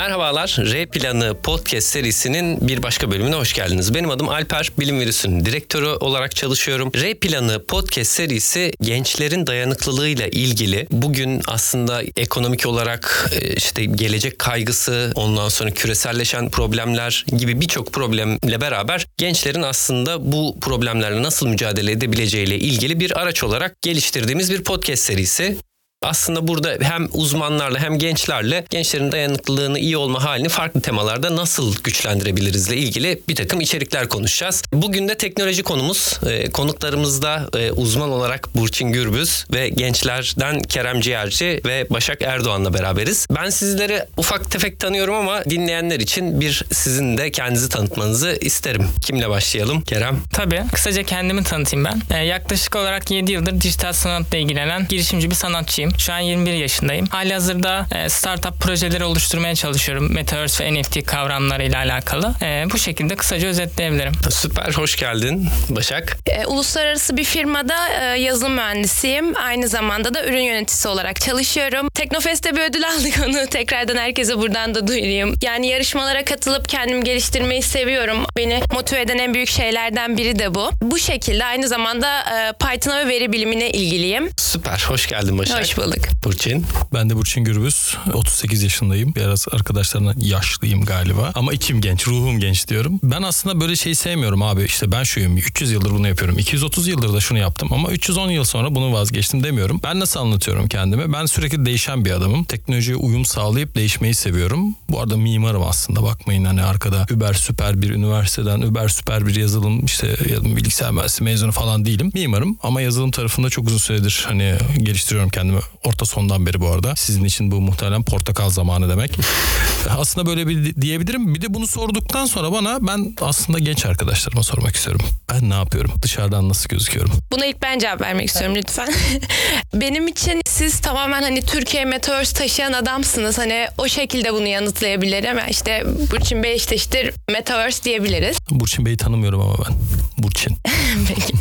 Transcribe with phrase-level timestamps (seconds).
[0.00, 3.94] Merhabalar, R Planı Podcast serisinin bir başka bölümüne hoş geldiniz.
[3.94, 6.92] Benim adım Alper, Bilim Virüsü'nün direktörü olarak çalışıyorum.
[6.94, 10.86] R Planı Podcast serisi gençlerin dayanıklılığıyla ilgili.
[10.90, 18.60] Bugün aslında ekonomik olarak e, işte gelecek kaygısı, ondan sonra küreselleşen problemler gibi birçok problemle
[18.60, 25.02] beraber gençlerin aslında bu problemlerle nasıl mücadele edebileceğiyle ilgili bir araç olarak geliştirdiğimiz bir podcast
[25.02, 25.56] serisi.
[26.04, 32.76] Aslında burada hem uzmanlarla hem gençlerle gençlerin dayanıklılığını iyi olma halini farklı temalarda nasıl güçlendirebilirizle
[32.76, 34.62] ilgili bir takım içerikler konuşacağız.
[34.72, 36.20] Bugün de teknoloji konumuz.
[36.26, 43.26] E, konuklarımızda e, uzman olarak Burçin Gürbüz ve gençlerden Kerem Ciğerci ve Başak Erdoğan'la beraberiz.
[43.30, 48.88] Ben sizleri ufak tefek tanıyorum ama dinleyenler için bir sizin de kendinizi tanıtmanızı isterim.
[49.02, 49.80] Kimle başlayalım?
[49.80, 50.20] Kerem.
[50.32, 50.62] Tabii.
[50.72, 52.16] Kısaca kendimi tanıtayım ben.
[52.16, 55.89] Ee, yaklaşık olarak 7 yıldır dijital sanatla ilgilenen girişimci bir sanatçıyım.
[55.98, 57.06] Şu an 21 yaşındayım.
[57.06, 60.14] Hali hazırda e, startup projeleri oluşturmaya çalışıyorum.
[60.14, 62.34] Metaverse ve NFT kavramlarıyla alakalı.
[62.42, 64.12] E, bu şekilde kısaca özetleyebilirim.
[64.30, 66.16] Süper, hoş geldin Başak.
[66.26, 69.36] E, uluslararası bir firmada e, yazılım mühendisiyim.
[69.36, 71.88] Aynı zamanda da ürün yöneticisi olarak çalışıyorum.
[71.94, 73.46] Teknofest'te bir ödül aldık onu.
[73.46, 75.34] Tekrardan herkese buradan da duyurayım.
[75.42, 78.24] Yani yarışmalara katılıp kendimi geliştirmeyi seviyorum.
[78.36, 80.70] Beni motive eden en büyük şeylerden biri de bu.
[80.82, 84.30] Bu şekilde aynı zamanda e, Python'a ve veri bilimine ilgiliyim.
[84.36, 85.60] Süper, hoş geldin Başak.
[85.60, 86.24] Hoş bulduk.
[86.24, 86.64] Burçin.
[86.94, 87.96] Ben de Burçin Gürbüz.
[88.12, 89.14] 38 yaşındayım.
[89.14, 91.32] Biraz arkadaşlarına yaşlıyım galiba.
[91.34, 93.00] Ama içim genç, ruhum genç diyorum.
[93.02, 94.64] Ben aslında böyle şey sevmiyorum abi.
[94.64, 95.36] İşte ben şuyum.
[95.36, 96.38] 300 yıldır bunu yapıyorum.
[96.38, 97.72] 230 yıldır da şunu yaptım.
[97.72, 99.80] Ama 310 yıl sonra bunu vazgeçtim demiyorum.
[99.84, 101.12] Ben nasıl anlatıyorum kendimi?
[101.12, 102.44] Ben sürekli değişen bir adamım.
[102.44, 104.74] Teknolojiye uyum sağlayıp değişmeyi seviyorum.
[104.88, 106.02] Bu arada mimarım aslında.
[106.02, 111.52] Bakmayın hani arkada über süper bir üniversiteden über süper bir yazılım işte bilgisayar mühendisliği mezunu
[111.52, 112.10] falan değilim.
[112.14, 115.60] Mimarım ama yazılım tarafında çok uzun süredir hani geliştiriyorum kendimi.
[115.84, 116.96] Orta sondan beri bu arada.
[116.96, 119.18] Sizin için bu muhtemelen portakal zamanı demek.
[119.98, 121.34] aslında böyle bir diyebilirim.
[121.34, 125.00] Bir de bunu sorduktan sonra bana ben aslında genç arkadaşlarıma sormak istiyorum.
[125.32, 125.92] Ben ne yapıyorum?
[126.02, 127.12] Dışarıdan nasıl gözüküyorum?
[127.32, 128.94] Buna ilk ben cevap vermek istiyorum lütfen.
[129.74, 133.38] Benim için siz tamamen hani Türkiye Metaverse taşıyan adamsınız.
[133.38, 135.38] Hani o şekilde bunu yanıtlayabilirim.
[135.50, 138.36] İşte Burçin Bey işte işte Metaverse diyebiliriz.
[138.50, 139.74] Burçin Bey'i tanımıyorum ama ben.
[140.18, 140.56] Burçin.
[141.08, 141.32] Peki.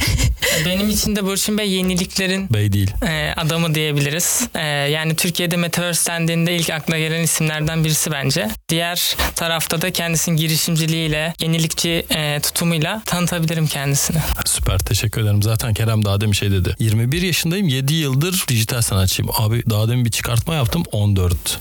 [0.66, 2.92] Benim için de Burçin Bey yeniliklerin Bey değil.
[3.08, 4.19] e, adamı diyebiliriz.
[4.56, 8.50] E, yani Türkiye'de Metaverse dendiğinde ilk akla gelen isimlerden birisi bence.
[8.70, 14.18] Diğer tarafta da kendisinin girişimciliğiyle, yenilikçi e, tutumuyla tanıtabilirim kendisini.
[14.46, 15.44] Süper teşekkür ederim.
[15.44, 16.76] Zaten Kerem daha demin şey dedi.
[16.80, 19.32] 21 yaşındayım 7 yıldır dijital sanatçıyım.
[19.38, 21.60] Abi daha demin bir çıkartma yaptım 14.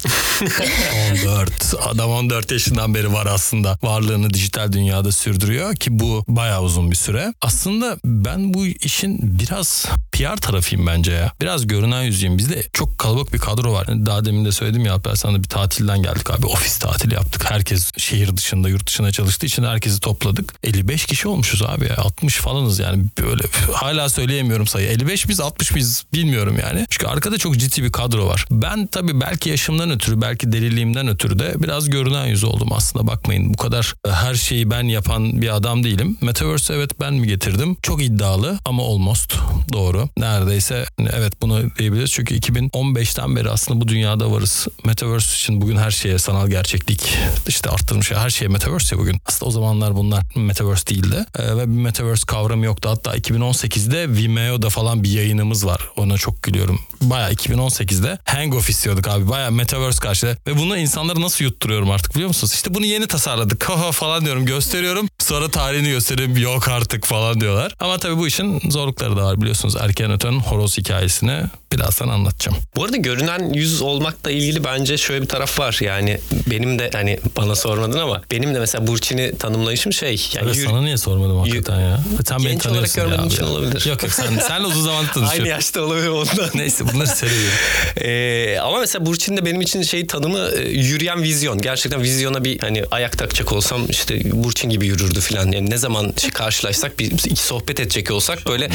[1.27, 1.75] 14.
[1.87, 3.79] Adam 14 yaşından beri var aslında.
[3.83, 7.35] Varlığını dijital dünyada sürdürüyor ki bu bayağı uzun bir süre.
[7.41, 11.33] Aslında ben bu işin biraz PR tarafıyım bence ya.
[11.41, 12.39] Biraz görünen yüzüyüm.
[12.49, 13.87] Bizde çok kalabalık bir kadro var.
[13.87, 16.47] Daha demin de söyledim ya Alper sana bir tatilden geldik abi.
[16.47, 17.51] Ofis tatili yaptık.
[17.51, 20.55] Herkes şehir dışında yurt dışına çalıştığı için herkesi topladık.
[20.63, 21.97] 55 kişi olmuşuz abi ya.
[21.97, 23.43] 60 falanız yani böyle
[23.73, 24.89] hala söyleyemiyorum sayı.
[24.89, 26.87] 55 biz 60 biz bilmiyorum yani.
[26.91, 28.47] Çünkü arkada çok ciddi bir kadro var.
[28.51, 33.55] Ben tabii belki yaşımdan ötürü belki deliliğimden ötürü de biraz görünen yüz oldum aslında bakmayın.
[33.55, 36.19] Bu kadar e, her şeyi ben yapan bir adam değilim.
[36.21, 37.77] Metaverse evet ben mi getirdim?
[37.83, 39.35] Çok iddialı ama almost
[39.73, 40.09] doğru.
[40.19, 42.11] Neredeyse evet bunu diyebiliriz.
[42.11, 44.67] Çünkü 2015'ten beri aslında bu dünyada varız.
[44.85, 47.19] Metaverse için bugün her şeye sanal gerçeklik
[47.49, 49.21] işte arttırmış her şeye Metaverse ya bugün.
[49.27, 51.25] Aslında o zamanlar bunlar Metaverse değildi.
[51.39, 52.89] Ee, ve bir Metaverse kavramı yoktu.
[52.89, 55.89] Hatta 2018'de Vimeo'da falan bir yayınımız var.
[55.97, 56.81] Ona çok gülüyorum.
[57.01, 59.29] Baya 2018'de Hangoff istiyorduk abi.
[59.29, 60.37] Baya Metaverse karşıda.
[60.47, 62.53] Ve bunu insanları nasıl yutturuyorum artık biliyor musunuz?
[62.55, 63.65] İşte bunu yeni tasarladık.
[63.69, 65.09] Haha falan diyorum gösteriyorum.
[65.19, 66.37] Sonra tarihini gösteriyorum.
[66.37, 67.75] Yok artık falan diyorlar.
[67.81, 69.77] Ama tabii bu işin zorlukları da var biliyorsunuz.
[69.77, 71.43] Erken öten horoz hikayesini
[71.73, 72.59] birazdan anlatacağım.
[72.77, 75.79] Bu arada görünen yüz olmakla ilgili bence şöyle bir taraf var.
[75.83, 76.21] Yani
[76.51, 80.27] benim de hani bana sormadın ama benim de mesela Burçin'i tanımlayışım şey.
[80.35, 82.01] Yani Evet, yürü- sana niye sormadım hakikaten ya?
[82.29, 83.87] Sen beni Genç olarak tanıyorsun ya görmediğim için olabilir.
[83.87, 85.49] Yok yok sen, senle uzun zaman Aynı tanışıyoruz.
[85.49, 86.51] yaşta olabilir ondan.
[86.55, 87.49] Neyse bunları seviyorum.
[88.01, 91.59] Ee, ama mesela Burçin de benim için şey tanımı e, yürüyen vizyon.
[91.59, 95.53] Gerçekten vizyona bir hani ayak takacak olsam işte Burçin gibi yürürdü falan.
[95.53, 98.71] Yani ne zaman şey karşılaşsak bir iki sohbet edecek olsak böyle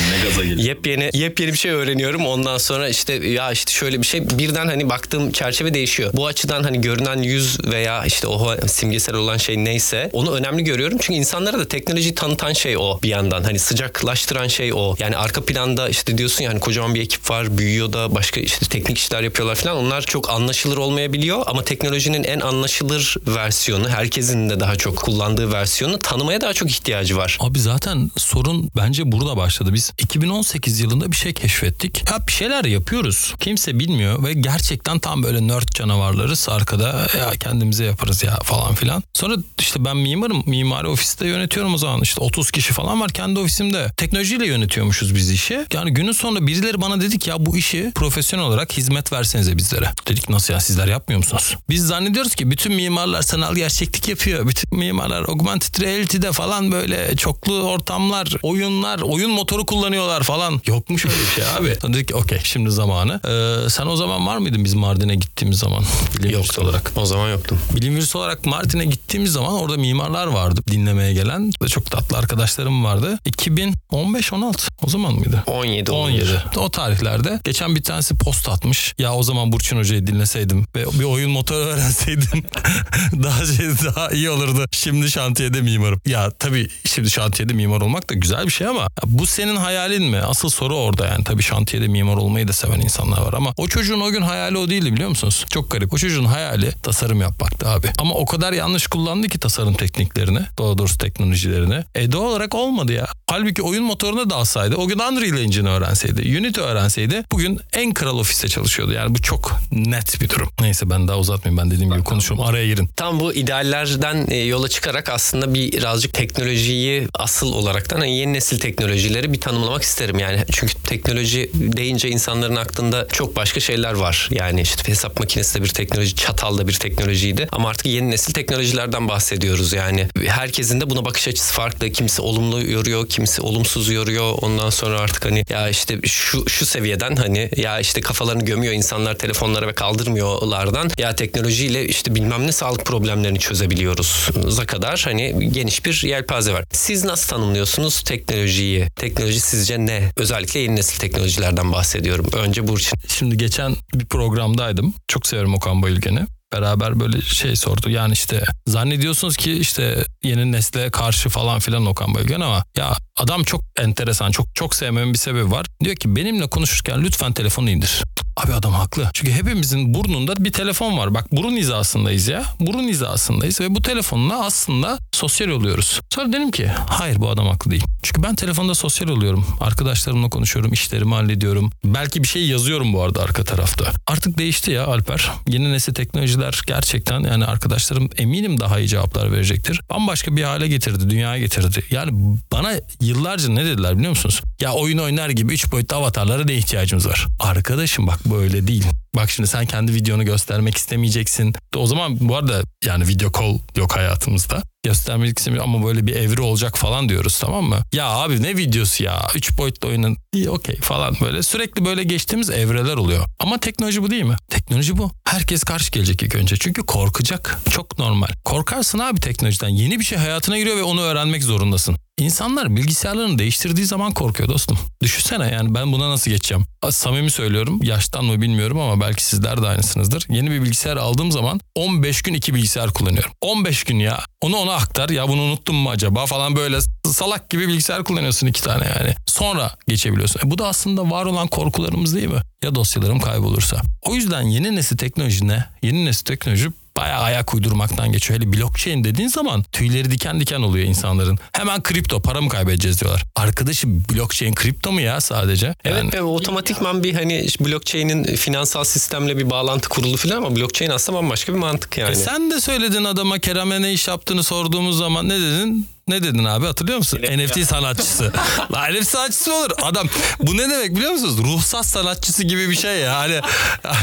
[0.58, 2.26] yepyeni yepyeni bir şey öğreniyorum.
[2.26, 6.12] Ondan sonra işte ya işte şöyle bir şey birden hani baktığım çerçeve değişiyor.
[6.14, 10.98] Bu açıdan hani görünen yüz veya işte o simgesel olan şey neyse onu önemli görüyorum.
[11.02, 13.44] Çünkü insanlara da teknolojiyi tanıtan şey o bir yandan.
[13.44, 14.96] Hani sıcaklaştıran şey o.
[15.00, 18.66] Yani arka planda işte diyorsun ya hani kocaman bir ekip var büyüyor da başka işte
[18.66, 19.78] teknik işler yapıyorlar falan.
[19.78, 26.00] Onlar çok anlaşılır olmayabiliyor ama teknolojinin en anlaşılır versiyonu herkesin de daha çok kullandığı versiyonu
[26.00, 27.38] tanımaya daha çok ihtiyacı var.
[27.40, 29.74] Abi zaten sorun bence burada başladı.
[29.74, 32.04] Biz 2018 yılında bir şey keşfettik.
[32.12, 33.34] Ya bir şeyler yapıyoruz.
[33.40, 36.50] Kimse bilmiyor ve gerçekten tam böyle nerd canavarlarız.
[36.50, 39.04] Arkada ya kendimize yaparız ya falan filan.
[39.14, 40.44] Sonra işte ben mimarım.
[40.46, 42.02] Mimari ofiste yönetiyorum o zaman.
[42.02, 43.92] işte 30 kişi falan var kendi ofisimde.
[43.98, 45.66] Teknolojiyle yönetiyormuşuz biz işi.
[45.74, 49.92] Yani günün sonunda birileri bana dedik ya bu işi profesyonel olarak hizmet versenize bizlere.
[50.08, 51.58] Dedik nasıl ya sizler yapmıyor musunuz?
[51.70, 54.48] Biz zannediyoruz ki bütün mimarlar sanal gerçeklik yapıyor.
[54.48, 60.62] Bütün mimarlar augmented reality'de falan böyle çoklu ortamlar, oyunlar, oyun motoru kullanıyorlar falan.
[60.68, 61.76] Yokmuş öyle bir şey abi.
[61.82, 63.20] Sonra dedik okey şimdi zamanı.
[63.26, 65.84] Ee, sen o zaman var mıydın biz Mardin'e gittiğimiz zaman?
[66.18, 66.92] Bilim virüsü olarak.
[66.96, 67.60] O zaman yoktum.
[67.76, 71.52] Bilim virüsü olarak Mardin'e gittiğimiz zaman orada mimarlar vardı dinlemeye gelen.
[71.70, 73.20] Çok tatlı arkadaşlarım vardı.
[73.26, 75.44] 2015-16 o zaman mıydı?
[75.48, 76.44] 17 olabilir.
[76.46, 76.60] 17.
[76.60, 77.40] O tarihlerde.
[77.44, 78.94] Geçen bir tanesi post atmış.
[79.00, 82.44] Ya o zaman Burçin Hoca'yı dinleseydim ve bir oyun motoru öğrenseydim
[83.24, 84.66] daha şey daha iyi olurdu.
[84.72, 86.02] Şimdi şantiyede mimarım.
[86.06, 90.18] Ya tabii şimdi şantiyede mimar olmak da güzel bir şey ama bu senin hayalin mi?
[90.18, 91.24] Asıl soru orada yani.
[91.24, 94.70] Tabii şantiyede mimar olmayı da seven insanlar var ama o çocuğun o gün hayali o
[94.70, 95.46] değildi biliyor musunuz?
[95.50, 95.94] Çok garip.
[95.94, 97.88] O çocuğun hayali tasarım yapmaktı abi.
[98.00, 101.84] Ama o kadar yanlış kullandı ki tasarım tekniklerini, daha doğrusu teknolojilerini.
[101.96, 103.08] E doğal olarak olmadı ya.
[103.28, 108.48] Halbuki oyun motoruna dalsaydı, o gün Unreal Engine öğrenseydi, Unity öğrenseydi bugün en kral ofiste
[108.48, 108.94] çalışıyordu.
[108.94, 110.50] Yani bu çok net bir durum.
[110.62, 111.64] Neyse ben daha uzatmayayım.
[111.64, 112.42] Ben dediğim gibi konuşurum.
[112.42, 112.90] Araya girin.
[112.96, 119.34] Tam bu ideallerden e, yola çıkarak aslında birazcık teknolojiyi asıl olaraktan hani yeni nesil teknolojileri
[119.34, 120.20] bir tanımlamak isterim.
[120.20, 124.30] Yani çünkü teknoloji deyince insanların aklında çok başka şeyler var.
[124.32, 127.48] Yani işte hesap makinesi de bir teknoloji, çatal da bir teknolojiydi.
[127.52, 129.74] Ama artık yeni nesil teknolojilerden bahsediyoruz.
[129.74, 131.90] Yani herkesin de buna bakış açısı farklı.
[131.90, 134.34] Kimisi olumlu yoruyor, kimisi olumsuz yoruyor.
[134.42, 139.18] Ondan sonra artık hani ya işte şu şu seviyeden hani ya işte kafalarını gömüyor insanlar
[139.18, 145.86] telefonlara ve kaldırmıyorlardan ya teknolojiyle işte bilmem ne sağlık problemlerini çözebiliyoruz za kadar hani geniş
[145.86, 146.64] bir yelpaze var.
[146.72, 148.88] Siz nasıl tanımlıyorsunuz teknolojiyi?
[148.96, 150.12] Teknoloji sizce ne?
[150.18, 152.30] Özellikle yeni nesil teknolojilerden bahsediyorum.
[152.34, 153.00] Önce Burçin.
[153.08, 154.94] Şimdi geçen bir programdaydım.
[155.08, 156.20] Çok severim Okan Bayülgen'i.
[156.54, 157.90] Beraber böyle şey sordu.
[157.90, 163.44] Yani işte zannediyorsunuz ki işte yeni nesle karşı falan filan Okan Bayülgen ama ya adam
[163.44, 164.32] çok enteresan.
[164.32, 165.66] Çok çok sevmemin bir sebebi var.
[165.84, 168.04] Diyor ki benimle konuşurken lütfen telefonu indir.
[168.38, 169.10] Abi adam haklı.
[169.14, 171.14] Çünkü hepimizin burnunda bir telefon var.
[171.14, 172.44] Bak burun hizasındayız ya.
[172.60, 176.02] Burun hizasındayız ve bu telefonla aslında sosyal oluyoruz.
[176.10, 177.84] Sonra dedim ki hayır bu adam haklı değil.
[178.04, 179.46] Çünkü ben telefonda sosyal oluyorum.
[179.60, 181.70] Arkadaşlarımla konuşuyorum, işlerimi hallediyorum.
[181.86, 183.86] Belki bir şey yazıyorum bu arada arka tarafta.
[184.08, 185.32] Artık değişti ya Alper.
[185.48, 189.82] Yeni nesil teknolojiler gerçekten yani arkadaşlarım eminim daha iyi cevaplar verecektir.
[189.90, 191.84] Bambaşka bir hale getirdi, dünyaya getirdi.
[191.92, 192.12] Yani
[192.52, 192.72] bana
[193.02, 194.42] yıllarca ne dediler biliyor musunuz?
[194.60, 197.28] Ya oyun oynar gibi 3 boyutlu avatarlara ne ihtiyacımız var?
[197.40, 198.86] Arkadaşım bak böyle değil.
[199.16, 201.54] Bak şimdi sen kendi videonu göstermek istemeyeceksin.
[201.78, 204.64] O zaman bu arada yani video call yok hayatımızda.
[204.84, 207.80] Göstermek istemiyorum ama böyle bir evri olacak falan diyoruz tamam mı?
[207.94, 209.28] Ya abi ne videosu ya?
[209.36, 211.44] Üç boyutlu oyunun iyi okey falan böyle.
[211.44, 213.26] Sürekli böyle geçtiğimiz evreler oluyor.
[213.40, 214.36] Ama teknoloji bu değil mi?
[214.74, 215.12] Teknoloji bu.
[215.26, 216.56] Herkes karşı gelecek ilk önce.
[216.58, 217.60] Çünkü korkacak.
[217.70, 218.28] Çok normal.
[218.46, 219.70] Korkarsın abi teknolojiden.
[219.70, 221.96] Yeni bir şey hayatına giriyor ve onu öğrenmek zorundasın.
[222.18, 224.78] İnsanlar bilgisayarlarını değiştirdiği zaman korkuyor dostum.
[225.02, 226.66] Düşünsene yani ben buna nasıl geçeceğim?
[226.90, 230.26] Samimi söylüyorum yaştan mı bilmiyorum ama belki sizler de aynısınızdır.
[230.30, 233.32] Yeni bir bilgisayar aldığım zaman 15 gün iki bilgisayar kullanıyorum.
[233.42, 234.20] 15 gün ya.
[234.44, 236.80] Onu ona aktar ya bunu unuttum mu acaba falan böyle
[237.12, 239.16] salak gibi bilgisayar kullanıyorsun iki tane yani.
[239.26, 240.42] Sonra geçebiliyorsun.
[240.46, 242.42] E bu da aslında var olan korkularımız değil mi?
[242.64, 243.82] Ya dosyalarım kaybolursa.
[244.02, 245.66] O yüzden yeni nesil teknoloji ne?
[245.84, 248.40] Yeni nesil teknoloji bayağı ayak uydurmaktan geçiyor.
[248.40, 251.40] Hele blockchain dediğin zaman tüyleri diken diken oluyor insanların.
[251.52, 253.24] Hemen kripto para mı kaybedeceğiz diyorlar.
[253.36, 255.76] Arkadaşım blockchain kripto mu ya sadece?
[255.86, 261.18] Evet ve otomatikman bir hani blockchain'in finansal sistemle bir bağlantı kurulu falan ama blockchain aslında
[261.18, 262.12] bambaşka bir mantık yani.
[262.12, 265.88] E sen de söyledin adama Kerem'e ne iş yaptığını sorduğumuz zaman ne dedin?
[266.08, 267.20] Ne dedin abi hatırlıyor musun?
[267.38, 268.34] NFT sanatçısı.
[268.72, 269.70] Lan NFT sanatçısı mı olur?
[269.82, 270.08] Adam
[270.40, 271.38] bu ne demek biliyor musunuz?
[271.38, 273.16] Ruhsat sanatçısı gibi bir şey ya.
[273.16, 273.40] Hani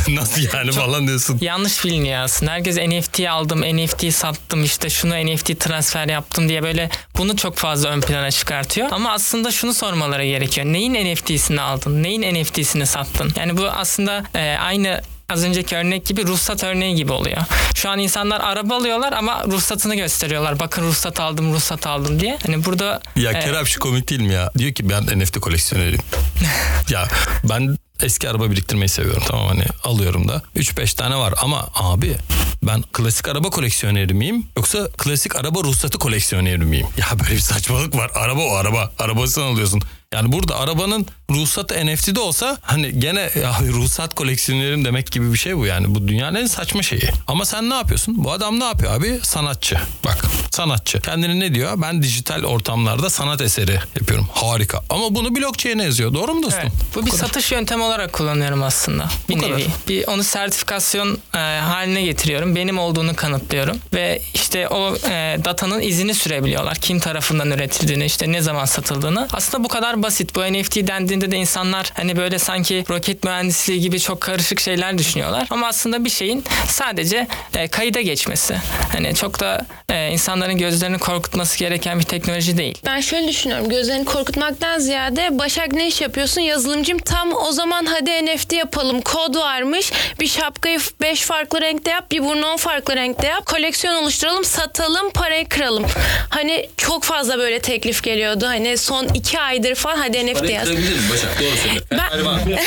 [0.17, 1.39] nasıl yani falan diyorsun.
[1.41, 2.53] Yanlış biliniyor aslında.
[2.53, 7.89] Herkes NFT aldım, NFT sattım, işte şunu NFT transfer yaptım diye böyle bunu çok fazla
[7.89, 8.89] ön plana çıkartıyor.
[8.93, 10.67] Ama aslında şunu sormaları gerekiyor.
[10.67, 12.03] Neyin NFT'sini aldın?
[12.03, 13.33] Neyin NFT'sini sattın?
[13.37, 17.37] Yani bu aslında e, aynı az önceki örnek gibi ruhsat örneği gibi oluyor.
[17.75, 20.61] Şu an insanlar araba alıyorlar ama ruhsatını gösteriyorlar.
[20.61, 22.39] Bakın ruhsat aldım, ruhsat aldım diye.
[22.47, 24.51] Hani burada Ya e, Kerem şu komik değil mi ya?
[24.59, 26.03] Diyor ki ben NFT koleksiyoneriyim.
[26.91, 27.09] ya
[27.45, 30.43] ben eski araba biriktirmeyi seviyorum tamam hani alıyorum da.
[30.57, 32.17] 3-5 tane var ama abi
[32.63, 36.87] ben klasik araba koleksiyoneri miyim yoksa klasik araba ruhsatı koleksiyoneri miyim?
[36.97, 38.11] Ya böyle bir saçmalık var.
[38.15, 38.93] Araba o araba.
[38.99, 39.83] Arabasını alıyorsun.
[40.15, 45.57] Yani burada arabanın ruhsatı NFT'de olsa hani gene ya ruhsat koleksiyonerim demek gibi bir şey
[45.57, 45.95] bu yani.
[45.95, 47.03] Bu dünyanın en saçma şeyi.
[47.27, 48.25] Ama sen ne yapıyorsun?
[48.25, 49.21] Bu adam ne yapıyor abi?
[49.23, 49.77] Sanatçı.
[50.05, 51.01] Bak sanatçı.
[51.01, 51.73] Kendini ne diyor?
[51.83, 54.29] Ben dijital ortamlarda sanat eseri yapıyorum.
[54.33, 54.83] Harika.
[54.91, 56.15] Ama bunu blockchain'e yazıyor.
[56.15, 56.61] Doğru mu dostum?
[56.63, 56.73] Evet.
[56.95, 57.21] Bu bir kadar.
[57.27, 59.09] satış yöntemi olarak kullanıyorum aslında.
[59.29, 59.53] Bir Bu kadar.
[59.53, 59.67] nevi.
[59.89, 62.57] Bir onu sertifikasyon e, haline getiriyorum.
[62.57, 66.77] Benim olduğunu kanıtlıyorum ve işte o e, datanın izini sürebiliyorlar.
[66.77, 69.29] Kim tarafından üretildiğini, işte ne zaman satıldığını.
[69.33, 70.35] Aslında bu kadar basit.
[70.35, 75.47] Bu NFT dendiğinde de insanlar hani böyle sanki roket mühendisliği gibi çok karışık şeyler düşünüyorlar.
[75.51, 78.57] Ama aslında bir şeyin sadece e, kayıda geçmesi.
[78.93, 82.79] Hani çok da e, insanların gözlerini korkutması gereken bir teknoloji değil.
[82.87, 83.69] Ben şöyle düşünüyorum.
[83.69, 86.41] Gözlerini korkutmaktan ziyade Başak ne iş yapıyorsun?
[86.41, 89.01] Yazılımcım tam o zaman hadi NFT yapalım.
[89.01, 89.93] Kod varmış.
[90.21, 92.11] Bir şapkayı 5 farklı renkte yap.
[92.11, 93.47] Bir burnu 10 farklı renkte yap.
[93.47, 94.45] Koleksiyon oluşturalım.
[94.45, 95.11] Satalım.
[95.11, 95.87] Parayı kıralım.
[96.29, 98.47] Hani çok fazla böyle teklif geliyordu.
[98.47, 100.69] Hani son 2 aydır falan hadi NFT yaz.
[101.13, 101.81] Başak doğru söyle.
[101.91, 102.59] Ben...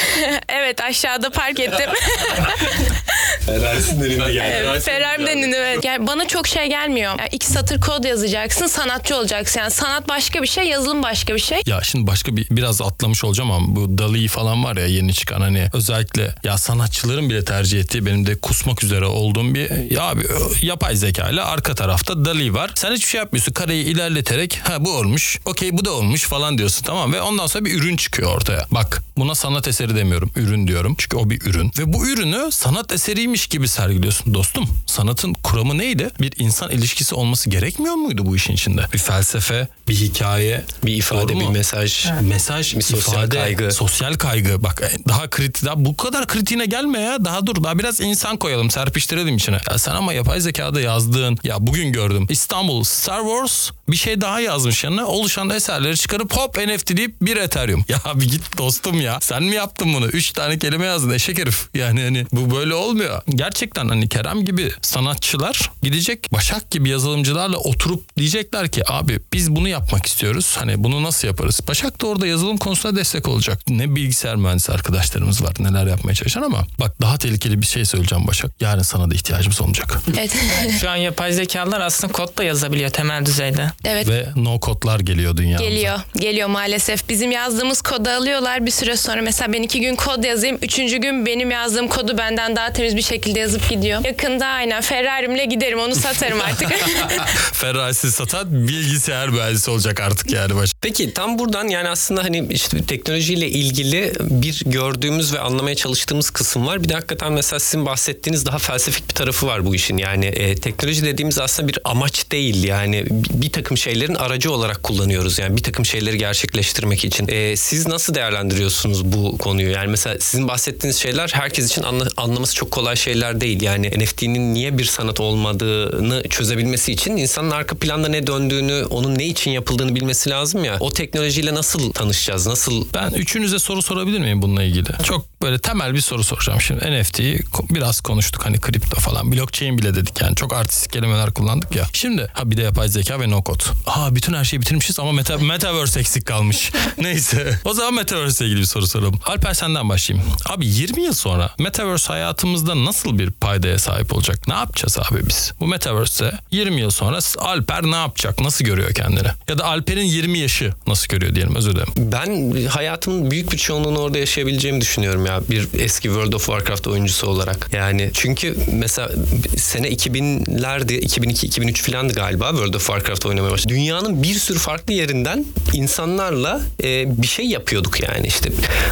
[0.49, 1.89] evet aşağıda park ettim.
[3.45, 5.85] Ferrari'sin elinde Evet, Ferrari'den ünlü, evet.
[5.85, 7.11] Yani bana çok şey gelmiyor.
[7.19, 9.59] Yani iki satır kod yazacaksın, sanatçı olacaksın.
[9.59, 11.61] Yani sanat başka bir şey, yazılım başka bir şey.
[11.65, 15.41] Ya şimdi başka bir biraz atlamış olacağım ama bu Dali falan var ya yeni çıkan
[15.41, 20.23] hani özellikle ya sanatçıların bile tercih ettiği benim de kusmak üzere olduğum bir ya abi
[20.61, 22.71] yapay zeka ile arka tarafta Dali var.
[22.75, 23.53] Sen hiçbir şey yapmıyorsun.
[23.53, 25.39] Kareyi ilerleterek ha bu olmuş.
[25.45, 28.65] Okey bu da olmuş falan diyorsun tamam ve ondan sonra bir ürün çıkıyor ortaya.
[28.71, 30.31] Bak buna sanat eseri demiyorum.
[30.35, 30.95] Ürün diyorum.
[30.97, 31.71] Çünkü o bir ürün.
[31.79, 34.67] Ve bu ürünü sanat eseriymiş gibi sergiliyorsun dostum.
[34.87, 36.09] Sanatın kuramı neydi?
[36.21, 38.85] Bir insan ilişkisi olması gerekmiyor muydu bu işin içinde?
[38.93, 42.05] Bir felsefe, bir hikaye, Bir ifade, Doğru bir mesaj.
[42.21, 43.71] mesaj, Bir sosyal ifade, kaygı.
[43.71, 44.63] sosyal kaygı.
[44.63, 47.25] Bak e, daha kritik, daha bu kadar kritiğine gelme ya.
[47.25, 49.57] Daha dur, daha biraz insan koyalım, serpiştirelim içine.
[49.71, 52.25] Ya sen ama yapay zekada yazdığın, ya bugün gördüm.
[52.29, 55.05] İstanbul Star Wars bir şey daha yazmış yanına.
[55.05, 57.85] Oluşan eserleri çıkarıp hop NFT deyip bir Ethereum.
[57.93, 59.17] Ya bir git dostum ya.
[59.21, 60.05] Sen mi yaptın bunu?
[60.07, 61.67] Üç tane kelime yazdın eşek herif.
[61.73, 63.21] Yani hani bu böyle olmuyor.
[63.29, 69.67] Gerçekten hani Kerem gibi sanatçılar gidecek Başak gibi yazılımcılarla oturup diyecekler ki abi biz bunu
[69.67, 70.55] yapmak istiyoruz.
[70.59, 71.59] Hani bunu nasıl yaparız?
[71.67, 73.59] Başak da orada yazılım konusunda destek olacak.
[73.69, 78.27] Ne bilgisayar mühendisi arkadaşlarımız var neler yapmaya çalışan ama bak daha tehlikeli bir şey söyleyeceğim
[78.27, 78.51] Başak.
[78.59, 79.99] Yarın sana da ihtiyacımız olacak.
[80.13, 80.35] Evet.
[80.81, 83.71] Şu an yapay zekalar aslında kod da yazabiliyor temel düzeyde.
[83.85, 84.07] evet.
[84.07, 85.69] Ve no kodlar geliyor dünyamıza.
[85.69, 85.99] Geliyor.
[86.15, 87.09] Geliyor maalesef.
[87.09, 89.21] Bizim yazdığımız kodu alıyorlar bir süre sonra.
[89.21, 90.57] Mesela ben iki gün kod yazayım.
[90.61, 94.05] Üçüncü gün benim yazdığım kodu benden daha temiz bir şekilde yazıp gidiyor.
[94.05, 95.79] Yakında aynen Ferrari'mle giderim.
[95.79, 96.69] Onu satarım artık.
[97.53, 100.75] Ferrari'si satan bilgisayar mühendisi olacak artık yani Başak.
[100.81, 106.67] Peki tam buradan yani aslında hani işte teknolojiyle ilgili bir gördüğümüz ve anlamaya çalıştığımız kısım
[106.67, 106.83] var.
[106.83, 109.97] Bir de hakikaten mesela sizin bahsettiğiniz daha felsefik bir tarafı var bu işin.
[109.97, 112.63] Yani e, teknoloji dediğimiz aslında bir amaç değil.
[112.63, 115.39] Yani bir, bir takım şeylerin aracı olarak kullanıyoruz.
[115.39, 117.27] Yani bir takım şeyleri gerçekleştirmek için.
[117.27, 119.71] E, siz nasıl değerlendiriyorsunuz bu konuyu?
[119.71, 123.61] Yani mesela sizin bahsettiğiniz şeyler herkes için anla- anlaması çok kolay şeyler değil.
[123.61, 129.25] Yani NFT'nin niye bir sanat olmadığını çözebilmesi için insanın arka planda ne döndüğünü, onun ne
[129.25, 130.77] için yapıldığını bilmesi lazım ya.
[130.79, 132.47] O teknolojiyle nasıl tanışacağız?
[132.47, 134.85] Nasıl Ben üçünüze soru sorabilir miyim bununla ilgili?
[135.03, 137.01] Çok böyle temel bir soru soracağım şimdi.
[137.01, 139.31] NFT'yi biraz konuştuk hani kripto falan.
[139.31, 140.35] Blockchain bile dedik yani.
[140.35, 141.85] Çok artistik kelimeler kullandık ya.
[141.93, 143.63] Şimdi ha bir de yapay zeka ve no code.
[143.85, 146.71] Ha bütün her şeyi bitirmişiz ama meta, metaverse eksik kalmış.
[146.97, 147.59] Neyse.
[147.65, 149.19] O zaman metaverse ile ilgili bir soru soralım.
[149.25, 150.29] Alper senden başlayayım.
[150.45, 154.47] Abi 20 yıl sonra metaverse hayatımızda nasıl bir paydaya sahip olacak?
[154.47, 155.53] Ne yapacağız abi biz?
[155.59, 158.39] Bu metaverse'te 20 yıl sonra Alper ne yapacak?
[158.41, 159.27] Nasıl görüyor kendini?
[159.49, 161.93] Ya da Alper'in 20 yaşı nasıl görüyor diyelim özür dilerim.
[161.97, 165.32] Ben hayatımın büyük bir çoğunluğunu orada yaşayabileceğimi düşünüyorum ya.
[165.49, 167.69] Bir eski World of Warcraft oyuncusu olarak.
[167.73, 169.11] Yani çünkü mesela
[169.57, 173.75] sene 2000'lerdi, 2002-2003 filandı galiba World of Warcraft oynamaya başladım.
[173.75, 178.27] Dünyanın bir sürü farklı yerinden insanlarla e, bir şey yapıyorduk yani.
[178.27, 178.49] işte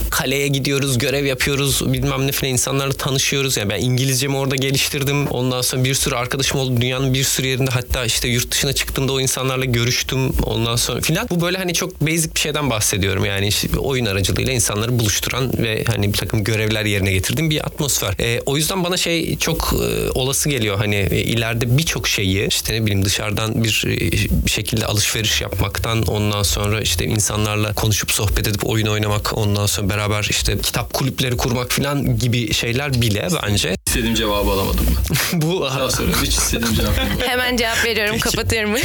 [0.09, 3.57] kaleye gidiyoruz, görev yapıyoruz, bilmem ne filan insanlarla tanışıyoruz.
[3.57, 5.27] Yani ben İngilizcemi orada geliştirdim.
[5.27, 7.71] Ondan sonra bir sürü arkadaşım oldu dünyanın bir sürü yerinde.
[7.71, 10.33] Hatta işte yurt dışına çıktığımda o insanlarla görüştüm.
[10.43, 11.27] Ondan sonra filan.
[11.29, 13.25] Bu böyle hani çok basic bir şeyden bahsediyorum.
[13.25, 18.13] Yani işte oyun aracılığıyla insanları buluşturan ve hani bir takım görevler yerine getirdiğim bir atmosfer.
[18.19, 20.77] E, o yüzden bana şey çok e, olası geliyor.
[20.77, 26.03] Hani e, ileride birçok şeyi işte ne bileyim dışarıdan bir, e, bir şekilde alışveriş yapmaktan
[26.03, 31.37] ondan sonra işte insanlarla konuşup sohbet edip oyun oynamak ondan sonra beraber işte kitap kulüpleri
[31.37, 34.85] kurmak filan gibi şeyler bile bence İstediğim cevabı alamadım
[35.31, 35.41] ben.
[35.41, 37.17] bu Daha sonra hiç istediğim cevabı alamadım.
[37.27, 38.75] Hemen cevap veriyorum, kapatıyorum.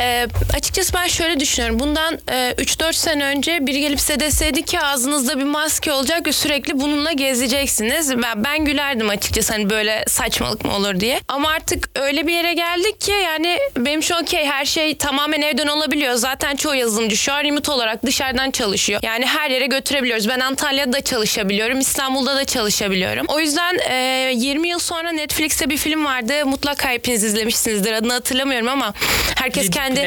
[0.00, 1.80] Ee, açıkçası ben şöyle düşünüyorum.
[1.80, 6.32] Bundan e, 3-4 sene önce biri gelip size deseydi ki ağzınızda bir maske olacak ve
[6.32, 8.16] sürekli bununla gezeceksiniz.
[8.22, 11.20] Ben, ben gülerdim açıkçası hani böyle saçmalık mı olur diye.
[11.28, 15.66] Ama artık öyle bir yere geldik ki yani benim için okey her şey tamamen evden
[15.66, 16.14] olabiliyor.
[16.14, 19.00] Zaten çoğu yazılımcı şu an remote olarak dışarıdan çalışıyor.
[19.02, 20.28] Yani her yere götürebiliyoruz.
[20.28, 21.78] Ben Antalya'da çalışabiliyorum.
[21.80, 23.26] İstanbul'da da çalışabiliyorum.
[23.28, 26.46] O yüzden e, 20 yıl sonra Netflix'te bir film vardı.
[26.46, 27.92] Mutlaka hepiniz izlemişsinizdir.
[27.92, 28.94] Adını hatırlamıyorum ama
[29.36, 30.00] herkes kendi.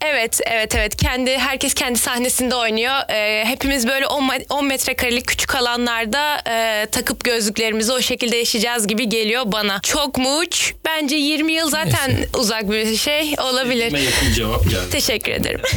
[0.00, 0.96] Evet, evet, evet.
[0.96, 2.94] Kendi herkes kendi sahnesinde oynuyor.
[3.10, 8.86] Ee, hepimiz böyle 10, ma- 10 metrekarelik küçük alanlarda e, takıp gözlüklerimizi o şekilde yaşayacağız
[8.86, 9.80] gibi geliyor bana.
[9.80, 10.74] Çok muç.
[10.84, 12.28] Bence 20 yıl zaten Neyse.
[12.38, 13.92] uzak bir şey olabilir.
[13.98, 14.90] yakın cevap geldi.
[14.90, 15.60] Teşekkür ederim.